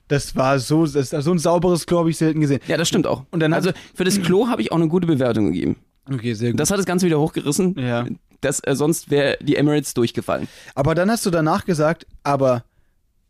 [0.09, 2.61] das war so, das so ein sauberes Klo habe ich selten gesehen.
[2.69, 3.25] Ja, das stimmt auch.
[3.31, 5.77] Und dann also für das Klo habe ich auch eine gute Bewertung gegeben.
[6.11, 6.61] Okay, sehr gut.
[6.61, 7.75] Das hat das Ganze wieder hochgerissen.
[7.79, 8.07] Ja.
[8.41, 10.49] Das, äh, sonst wäre die Emirates durchgefallen.
[10.75, 12.65] aber dann hast du danach gesagt, aber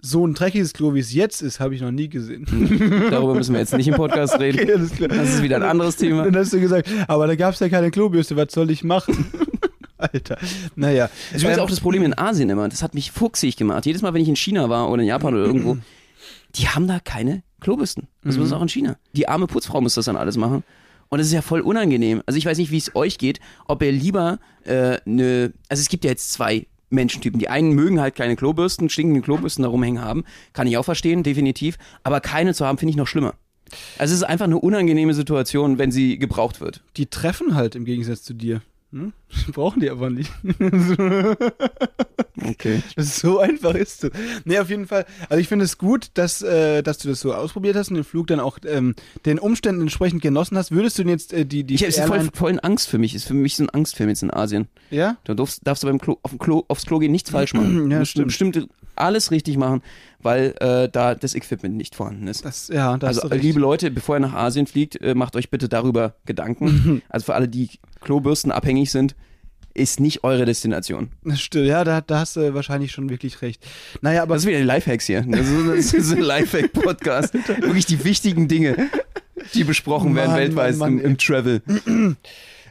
[0.00, 2.46] so ein dreckiges Klo, wie es jetzt ist, habe ich noch nie gesehen.
[3.10, 4.60] Darüber müssen wir jetzt nicht im Podcast reden.
[4.60, 5.08] Okay, alles klar.
[5.08, 6.22] Das ist wieder ein anderes Thema.
[6.24, 9.26] Dann hast du gesagt, aber da gab es ja keine Klobürste, was soll ich machen?
[9.98, 10.38] Alter.
[10.76, 11.10] Naja.
[11.32, 12.68] Das ist Ähm, auch das Problem in Asien immer.
[12.68, 13.84] Das hat mich fuchsig gemacht.
[13.86, 15.78] Jedes Mal, wenn ich in China war oder in Japan oder irgendwo,
[16.54, 18.06] die haben da keine Klobürsten.
[18.22, 18.42] Das Mhm.
[18.44, 18.96] ist auch in China.
[19.14, 20.62] Die arme Putzfrau muss das dann alles machen.
[21.08, 22.22] Und das ist ja voll unangenehm.
[22.26, 25.88] Also ich weiß nicht, wie es euch geht, ob ihr lieber äh, eine, also es
[25.88, 27.38] gibt ja jetzt zwei Menschentypen.
[27.38, 30.24] Die einen mögen halt keine Klobürsten, stinkende Klobürsten da rumhängen haben.
[30.52, 31.76] Kann ich auch verstehen, definitiv.
[32.02, 33.34] Aber keine zu haben, finde ich noch schlimmer.
[33.98, 36.82] Also es ist einfach eine unangenehme Situation, wenn sie gebraucht wird.
[36.96, 38.62] die treffen halt im Gegensatz zu dir.
[38.92, 39.12] Hm?
[39.52, 40.30] Brauchen die aber nicht.
[42.44, 42.82] Okay.
[42.96, 44.10] Das ist so einfach ist das.
[44.44, 45.06] Nee, auf jeden Fall.
[45.28, 48.04] Also ich finde es gut, dass, äh, dass du das so ausprobiert hast und den
[48.04, 50.72] Flug dann auch ähm, den Umständen entsprechend genossen hast.
[50.72, 53.14] Würdest du denn jetzt äh, die, die Ich habe voll, voll in Angst für mich.
[53.14, 54.68] Ist für mich so ein Angstfilm jetzt in Asien.
[54.90, 55.16] Ja?
[55.24, 57.90] Da darfst, darfst du beim Klo, auf dem Klo, aufs Klo gehen nichts falsch machen.
[57.98, 58.26] Ja, stimmt.
[58.26, 58.68] bestimmt
[59.00, 59.82] alles richtig machen,
[60.20, 62.44] weil äh, da das Equipment nicht vorhanden ist.
[62.44, 65.50] Das, ja, da hast also liebe Leute, bevor ihr nach Asien fliegt, äh, macht euch
[65.50, 67.02] bitte darüber Gedanken.
[67.08, 69.14] also für alle, die Klobürsten abhängig sind,
[69.74, 71.10] ist nicht eure Destination.
[71.24, 73.64] Das stimmt, ja, da, da hast du wahrscheinlich schon wirklich recht.
[74.00, 75.22] Naja, aber Das ist wieder die Lifehacks hier.
[75.22, 77.34] Das ist, das ist ein Lifehack-Podcast.
[77.60, 78.90] Wirklich die wichtigen Dinge,
[79.54, 81.62] die besprochen werden Mann, weltweit Mann, Mann, im, im Travel.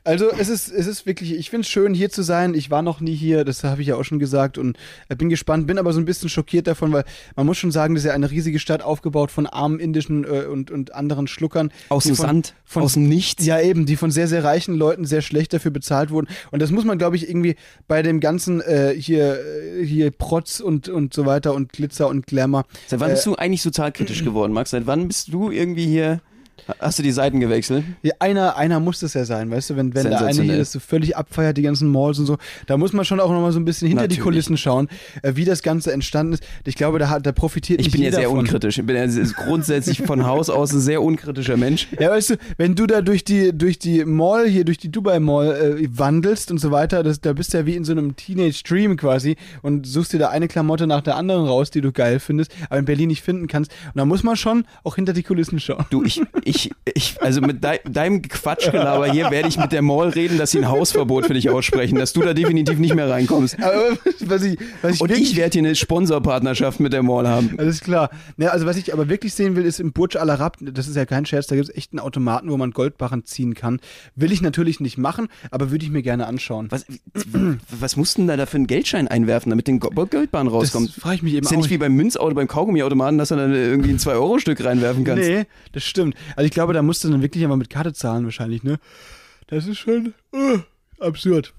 [0.03, 2.53] Also es ist, es ist wirklich, ich finde es schön, hier zu sein.
[2.53, 4.77] Ich war noch nie hier, das habe ich ja auch schon gesagt und
[5.09, 7.03] äh, bin gespannt, bin aber so ein bisschen schockiert davon, weil
[7.35, 10.45] man muss schon sagen, das ist ja eine riesige Stadt aufgebaut von armen indischen äh,
[10.45, 11.71] und, und anderen Schluckern.
[11.89, 13.45] Aus dem von, Sand, von, aus dem Nichts.
[13.45, 16.27] Ja, eben, die von sehr, sehr reichen Leuten sehr schlecht dafür bezahlt wurden.
[16.51, 17.55] Und das muss man, glaube ich, irgendwie
[17.87, 22.27] bei dem ganzen äh, hier, äh, hier Protz und, und so weiter und Glitzer und
[22.27, 22.65] Glamour.
[22.87, 24.71] Seit wann Äh, bist du eigentlich sozialkritisch geworden, Max?
[24.71, 26.21] Seit wann bist du irgendwie hier,
[26.79, 27.83] hast du die Seiten gewechselt?
[28.01, 30.71] Ja, einer, einer muss das ja sein, weißt du, wenn, wenn der eine hier das
[30.71, 33.59] so völlig abfeiert, die ganzen Malls und so, da muss man schon auch nochmal so
[33.59, 34.23] ein bisschen hinter die Natürlich.
[34.23, 34.87] Kulissen schauen,
[35.21, 36.43] äh, wie das Ganze entstanden ist.
[36.65, 38.39] Ich glaube, da, hat, da profitiert Ich nicht bin ja jeder sehr von.
[38.39, 38.77] unkritisch.
[38.77, 39.05] Ich bin ja
[39.45, 41.87] grundsätzlich von Haus aus ein sehr unkritischer Mensch.
[41.99, 45.19] Ja, weißt du, wenn du da durch die, durch die Mall, hier durch die Dubai
[45.19, 48.15] Mall äh, wandelst und so weiter, das, da bist du ja wie in so einem
[48.15, 51.91] Teenage Dream quasi und suchst dir da eine Klamotte nach der anderen raus, die du
[51.91, 53.71] geil findest, aber in Berlin nicht finden kannst.
[53.87, 55.85] Und da muss man schon auch hinter die Kulissen schauen.
[55.89, 56.56] Du, ich, ich,
[56.93, 60.57] ich, also mit dei- deinem Quatschgelaber hier werde ich mit der Mall reden, dass sie
[60.59, 63.57] ein Hausverbot für dich aussprechen, dass du da definitiv nicht mehr reinkommst.
[63.61, 67.55] Aber was ich, was ich Und ich werde hier eine Sponsorpartnerschaft mit der Mall haben.
[67.57, 68.09] Alles klar.
[68.37, 70.95] Ja, also was ich aber wirklich sehen will, ist im Burj Al Arab, das ist
[70.95, 73.79] ja kein Scherz, da gibt es echt einen Automaten, wo man Goldbarren ziehen kann.
[74.15, 76.67] Will ich natürlich nicht machen, aber würde ich mir gerne anschauen.
[76.71, 76.85] Was,
[77.69, 80.89] was mussten da da für einen Geldschein einwerfen, damit den Go- Geldbahn rauskommt?
[80.89, 83.35] Das frage ich mich eben ist ja nicht wie beim Münzauto, beim Kaugummiautomaten, dass du
[83.35, 85.27] dann irgendwie ein 2-Euro-Stück reinwerfen kannst.
[85.27, 86.15] Nee, das stimmt.
[86.35, 88.79] Also ich glaube, da musst du dann wirklich aber mit Karte zahlen wahrscheinlich, ne?
[89.47, 90.59] Das ist schon uh,
[90.99, 91.53] absurd.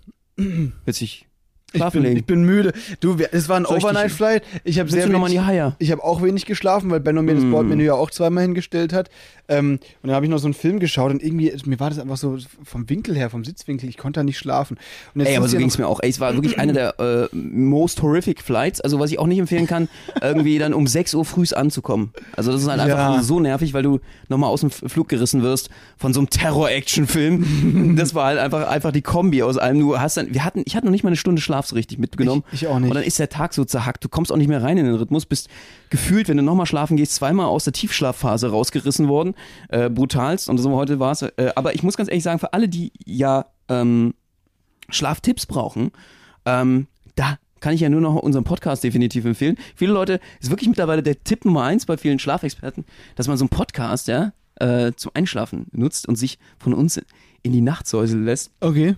[0.85, 1.28] Witzig.
[1.73, 2.73] Ich bin, ich bin müde.
[3.01, 4.43] Du, es war ein Overnight-Flight.
[4.65, 5.75] Ich habe sehr wenig, die Haie?
[5.79, 7.51] ich habe auch wenig geschlafen, weil Benno mir das Mm.
[7.51, 9.11] Bordmenü ja auch zweimal hingestellt hat.
[9.51, 11.99] Ähm, und dann habe ich noch so einen Film geschaut und irgendwie, mir war das
[11.99, 14.79] einfach so vom Winkel her, vom Sitzwinkel, ich konnte da nicht schlafen.
[15.15, 16.01] Ey, aber so ging noch- es mir auch.
[16.03, 18.81] Ey, es war wirklich einer der äh, most horrific Flights.
[18.81, 19.89] Also was ich auch nicht empfehlen kann,
[20.23, 22.13] irgendwie dann um 6 Uhr frühs anzukommen.
[22.37, 23.23] Also das ist halt einfach Ja.
[23.23, 27.95] so nervig, weil du nochmal aus dem Flug gerissen wirst von so einem Terror-Action-Film.
[27.97, 29.81] das war halt einfach, einfach die Kombi aus allem.
[29.81, 31.99] Du hast dann, wir hatten, ich hatte noch nicht mal eine Stunde Schlaf so richtig
[31.99, 32.45] mitgenommen.
[32.53, 32.91] Ich- ich auch nicht.
[32.91, 34.05] Und dann ist der Tag so zerhackt.
[34.05, 35.27] Du kommst auch nicht mehr rein in den Rhythmus.
[35.27, 35.49] Bist
[35.91, 39.35] gefühlt, wenn du nochmal schlafen gehst, zweimal aus der Tiefschlafphase rausgerissen worden.
[39.69, 40.49] Äh, brutalst.
[40.49, 41.23] Und so heute war es.
[41.23, 44.15] Äh, aber ich muss ganz ehrlich sagen, für alle, die ja ähm,
[44.91, 45.91] Schlaftipps brauchen,
[46.45, 49.57] ähm, da kann ich ja nur noch unseren Podcast definitiv empfehlen.
[49.75, 52.85] Viele Leute, ist wirklich mittlerweile der Tipp Nummer eins bei vielen Schlafexperten,
[53.17, 57.01] dass man so einen Podcast, ja, äh, zum Einschlafen nutzt und sich von uns
[57.43, 58.53] in die Nacht säuseln lässt.
[58.61, 58.95] Okay.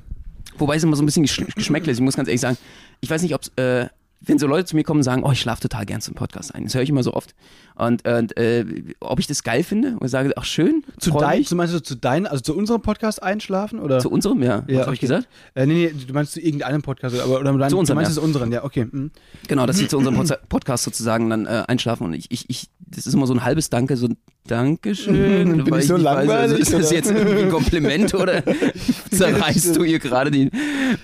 [0.61, 1.99] Wobei es immer so ein bisschen gesch geschmäcklich ist.
[1.99, 2.57] Ich muss ganz ehrlich sagen,
[3.01, 3.87] ich weiß nicht, ob äh,
[4.23, 6.55] wenn so Leute zu mir kommen und sagen, oh, ich schlafe total gern zum Podcast
[6.55, 6.65] ein.
[6.65, 7.35] Das höre ich immer so oft.
[7.75, 11.57] Und äh, äh, ob ich das geil finde und sage, ach schön, Zu deinem, zu,
[11.57, 13.99] meinst du zu deinem, also zu unserem Podcast einschlafen oder?
[13.99, 14.63] zu unserem, ja.
[14.69, 15.07] Ja, Was habe ich okay.
[15.07, 15.29] gesagt?
[15.55, 18.17] Äh, nee, nee, du meinst zu irgendeinem Podcast oder, oder dein, Zu unserem, du meinst
[18.17, 18.21] ja.
[18.21, 18.87] es unseren, ja, okay.
[18.91, 19.11] mhm.
[19.49, 22.69] Genau, dass sie zu unserem Pod- Podcast sozusagen dann äh, einschlafen und ich, ich, ich,
[22.79, 24.19] das ist immer so ein halbes Danke, so ein
[24.51, 25.65] Dankeschön.
[25.65, 28.43] Bin ich so nicht weiß, also langweilig, ist das jetzt irgendwie ein Kompliment oder
[29.13, 30.51] zerreißt du hier gerade den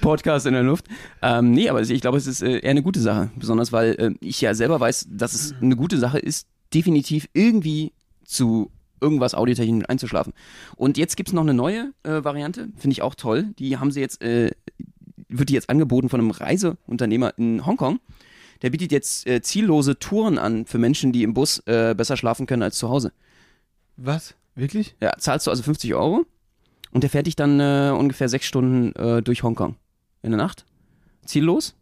[0.01, 0.87] Podcast in der Luft?
[1.23, 3.31] Ähm, nee, aber ich glaube, es ist äh, eher eine gute Sache.
[3.37, 7.93] Besonders, weil äh, ich ja selber weiß, dass es eine gute Sache ist, definitiv irgendwie
[8.25, 10.33] zu irgendwas audiotechnisch einzuschlafen.
[10.75, 13.55] Und jetzt gibt's noch eine neue äh, Variante, finde ich auch toll.
[13.61, 14.51] Die haben sie jetzt, äh,
[15.29, 18.01] wird die jetzt angeboten von einem Reiseunternehmer in Hongkong.
[18.63, 22.47] Der bietet jetzt äh, ziellose Touren an für Menschen, die im Bus äh, besser schlafen
[22.47, 23.13] können als zu Hause.
[23.97, 24.35] Was?
[24.55, 24.95] Wirklich?
[25.01, 26.25] Ja, zahlst du also 50 Euro
[26.93, 29.77] und der fährt dich dann äh, ungefähr sechs Stunden äh, durch Hongkong
[30.23, 30.65] in der Nacht.
[31.25, 31.75] Ziellos.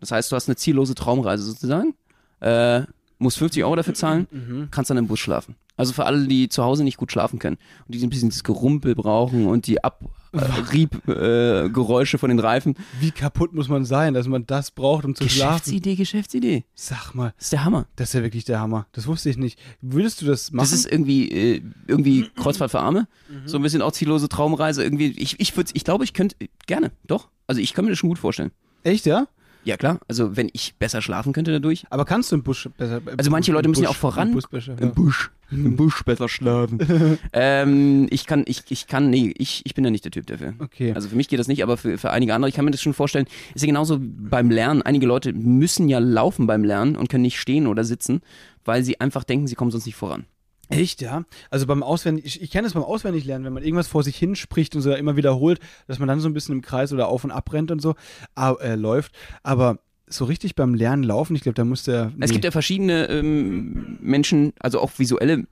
[0.00, 1.94] Das heißt, du hast eine ziellose Traumreise sozusagen.
[2.40, 2.82] Äh,
[3.18, 4.68] musst 50 Euro dafür zahlen, Mhm.
[4.70, 5.56] kannst dann im Bus schlafen.
[5.76, 8.44] Also für alle, die zu Hause nicht gut schlafen können und die ein bisschen das
[8.44, 12.74] Gerumpel brauchen und die Abriebgeräusche äh, Geräusche von den Reifen.
[13.00, 15.54] Wie kaputt muss man sein, dass man das braucht, um zu schlafen?
[15.58, 16.64] Geschäftsidee, Geschäftsidee.
[16.74, 17.86] Sag mal, Das ist der Hammer.
[17.96, 18.86] das ist ja wirklich der Hammer.
[18.92, 19.58] Das wusste ich nicht.
[19.80, 20.64] Würdest du das machen?
[20.64, 23.08] Das ist irgendwie, äh, irgendwie Kreuzfahrt für Arme.
[23.28, 23.48] Mhm.
[23.48, 24.82] So ein bisschen auch ziellose Traumreise.
[24.82, 26.36] Irgendwie, ich, ich würde, ich glaube, ich könnte,
[26.66, 27.28] gerne, doch.
[27.46, 28.50] Also ich kann mir das schon gut vorstellen.
[28.84, 29.26] Echt, ja?
[29.68, 31.84] Ja klar, also wenn ich besser schlafen könnte dadurch.
[31.90, 33.02] Aber kannst du im Busch besser.
[33.06, 34.28] äh, Also manche Leute müssen ja Busch- auch voran.
[34.28, 34.78] Im Busch besser, ja.
[34.86, 35.30] Im Busch.
[35.50, 36.78] Im Busch besser schlafen.
[37.34, 40.54] ähm, ich kann, ich, ich kann, nee, ich, ich bin ja nicht der Typ dafür.
[40.58, 40.92] Okay.
[40.94, 42.80] Also für mich geht das nicht, aber für, für einige andere, ich kann mir das
[42.80, 44.80] schon vorstellen, ist ja genauso beim Lernen.
[44.80, 48.22] Einige Leute müssen ja laufen beim Lernen und können nicht stehen oder sitzen,
[48.64, 50.24] weil sie einfach denken, sie kommen sonst nicht voran.
[50.68, 51.24] Echt, ja?
[51.50, 54.74] Also beim Auswendig, ich, ich kenne das beim Auswendiglernen, wenn man irgendwas vor sich hinspricht
[54.76, 57.30] und so immer wiederholt, dass man dann so ein bisschen im Kreis oder auf und
[57.30, 57.94] ab rennt und so
[58.34, 59.12] ah, äh, läuft.
[59.42, 62.12] Aber so richtig beim Lernen laufen, ich glaube, da muss der.
[62.20, 65.44] Es gibt ja verschiedene ähm, Menschen, also auch visuelle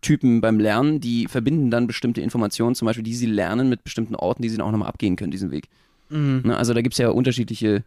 [0.00, 4.14] Typen beim Lernen, die verbinden dann bestimmte Informationen, zum Beispiel, die sie lernen mit bestimmten
[4.14, 5.68] Orten, die sie dann auch nochmal abgehen können, diesen Weg.
[6.46, 7.82] Ne, also da gibt's ja unterschiedliche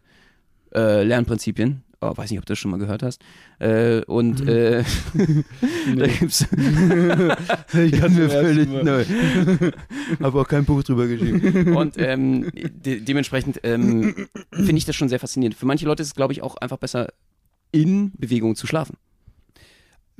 [0.74, 1.82] äh, Lernprinzipien.
[2.02, 3.20] Oh, weiß nicht, ob du das schon mal gehört hast.
[3.58, 4.82] Äh, und äh,
[5.96, 6.46] da gibt's
[7.74, 9.04] Ich kann mir völlig neu.
[10.22, 11.76] Habe auch kein Buch drüber geschrieben.
[11.76, 15.56] Und ähm, de dementsprechend ähm, finde ich das schon sehr faszinierend.
[15.56, 17.08] Für manche Leute ist es, glaube ich, auch einfach besser,
[17.72, 18.96] in Bewegung zu schlafen.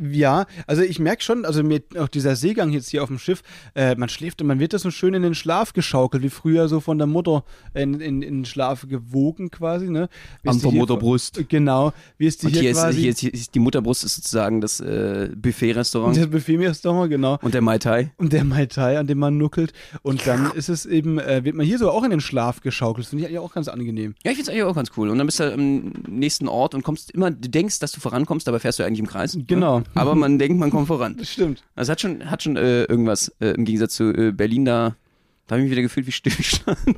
[0.00, 3.42] Ja, also ich merke schon, also mit auch dieser Seegang jetzt hier auf dem Schiff,
[3.74, 6.68] äh, man schläft und man wird da so schön in den Schlaf geschaukelt, wie früher
[6.68, 10.08] so von der Mutter in, in, in den Schlaf gewogen quasi, ne?
[10.42, 11.44] Wie Am hier- Mutterbrust.
[11.48, 13.00] Genau, wie es die Und hier, hier ist, quasi...
[13.00, 17.38] hier, ist, hier ist die Mutterbrust ist sozusagen das äh, Buffet-Restaurant das Buffet-Restaurant, genau.
[17.42, 18.10] und der Mai Tai.
[18.16, 19.72] Und der Mai Tai, an dem man nuckelt.
[20.02, 23.04] Und dann ist es eben, äh, wird man hier so auch in den Schlaf geschaukelt.
[23.04, 24.14] Das finde ich eigentlich auch ganz angenehm.
[24.24, 25.10] Ja, ich finde es eigentlich auch ganz cool.
[25.10, 28.46] Und dann bist du am nächsten Ort und kommst immer, du denkst, dass du vorankommst,
[28.46, 29.36] dabei fährst du eigentlich im Kreis.
[29.46, 29.80] Genau.
[29.80, 29.84] Ne?
[29.94, 31.16] Aber man denkt, man kommt voran.
[31.18, 31.62] Das stimmt.
[31.74, 34.96] Also hat schon, hat schon äh, irgendwas äh, im Gegensatz zu äh, Berlin da.
[35.46, 36.79] Da habe ich mich wieder gefühlt wie Stillstand.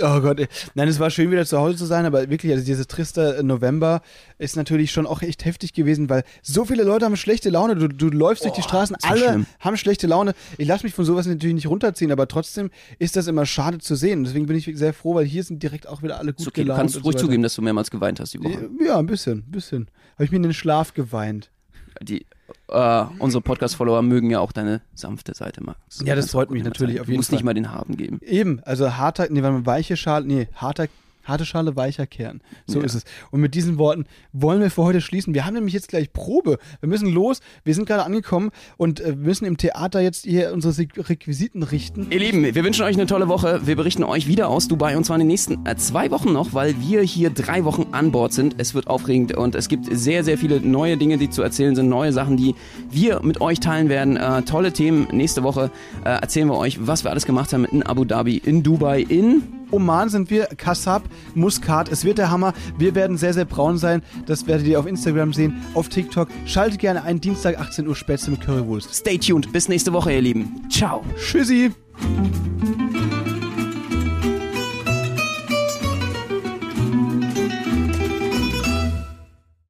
[0.00, 0.46] Oh Gott, ey.
[0.74, 4.02] nein, es war schön wieder zu Hause zu sein, aber wirklich, also dieses triste November
[4.38, 7.74] ist natürlich schon auch echt heftig gewesen, weil so viele Leute haben schlechte Laune.
[7.74, 9.46] Du, du läufst durch die Straßen, alle schlimm.
[9.58, 10.34] haben schlechte Laune.
[10.56, 13.96] Ich lasse mich von sowas natürlich nicht runterziehen, aber trotzdem ist das immer schade zu
[13.96, 14.22] sehen.
[14.22, 16.64] Deswegen bin ich sehr froh, weil hier sind direkt auch wieder alle gut okay, du
[16.66, 16.78] gelaunt.
[16.78, 18.70] kannst und ruhig so zugeben, dass du mehrmals geweint hast die Woche.
[18.84, 19.90] Ja, ein bisschen, ein bisschen.
[20.14, 21.50] Habe ich mir in den Schlaf geweint.
[22.00, 22.26] Die,
[22.68, 26.02] äh, unsere Podcast-Follower mögen ja auch deine sanfte Seite, Max.
[26.04, 27.36] Ja, das freut mich natürlich auf Du jeden musst Fall.
[27.36, 28.20] nicht mal den Harten geben.
[28.22, 30.86] Eben, also harter, nee, weiche Schale, nee, harter,
[31.28, 32.40] harte Schale, weicher Kern.
[32.66, 32.84] So Ja.
[32.86, 33.04] ist es.
[33.30, 35.34] Und mit diesen Worten wollen wir für heute schließen.
[35.34, 36.58] Wir haben nämlich jetzt gleich Probe.
[36.80, 37.40] Wir müssen los.
[37.64, 40.74] Wir sind gerade angekommen und äh, müssen im Theater jetzt hier unsere
[41.08, 42.06] Requisiten richten.
[42.10, 43.60] Ihr Lieben, wir wünschen euch eine tolle Woche.
[43.66, 46.54] Wir berichten euch wieder aus Dubai und zwar in den nächsten äh, zwei Wochen noch,
[46.54, 48.54] weil wir hier drei Wochen an Bord sind.
[48.58, 51.88] Es wird aufregend und es gibt sehr, sehr viele neue Dinge, die zu erzählen sind,
[51.88, 52.54] neue Sachen, die
[52.90, 54.16] wir mit euch teilen werden.
[54.16, 55.08] Äh, tolle Themen.
[55.12, 55.70] Nächste Woche
[56.04, 59.42] äh, erzählen wir euch, was wir alles gemacht haben in Abu Dhabi, in Dubai, in
[59.70, 61.02] Oman sind wir, Kassab,
[61.34, 61.90] Muscat.
[61.90, 62.54] Es wird der Hammer.
[62.78, 64.02] Wir werden sehr, sehr braun sein.
[64.26, 66.28] Das werdet ihr auf Instagram sehen, auf TikTok.
[66.46, 68.94] Schaltet gerne ein, Dienstag 18 Uhr Spätzle mit Currywurst.
[68.94, 69.52] Stay tuned.
[69.52, 70.66] Bis nächste Woche, ihr Lieben.
[70.70, 71.04] Ciao.
[71.16, 71.72] Tschüssi.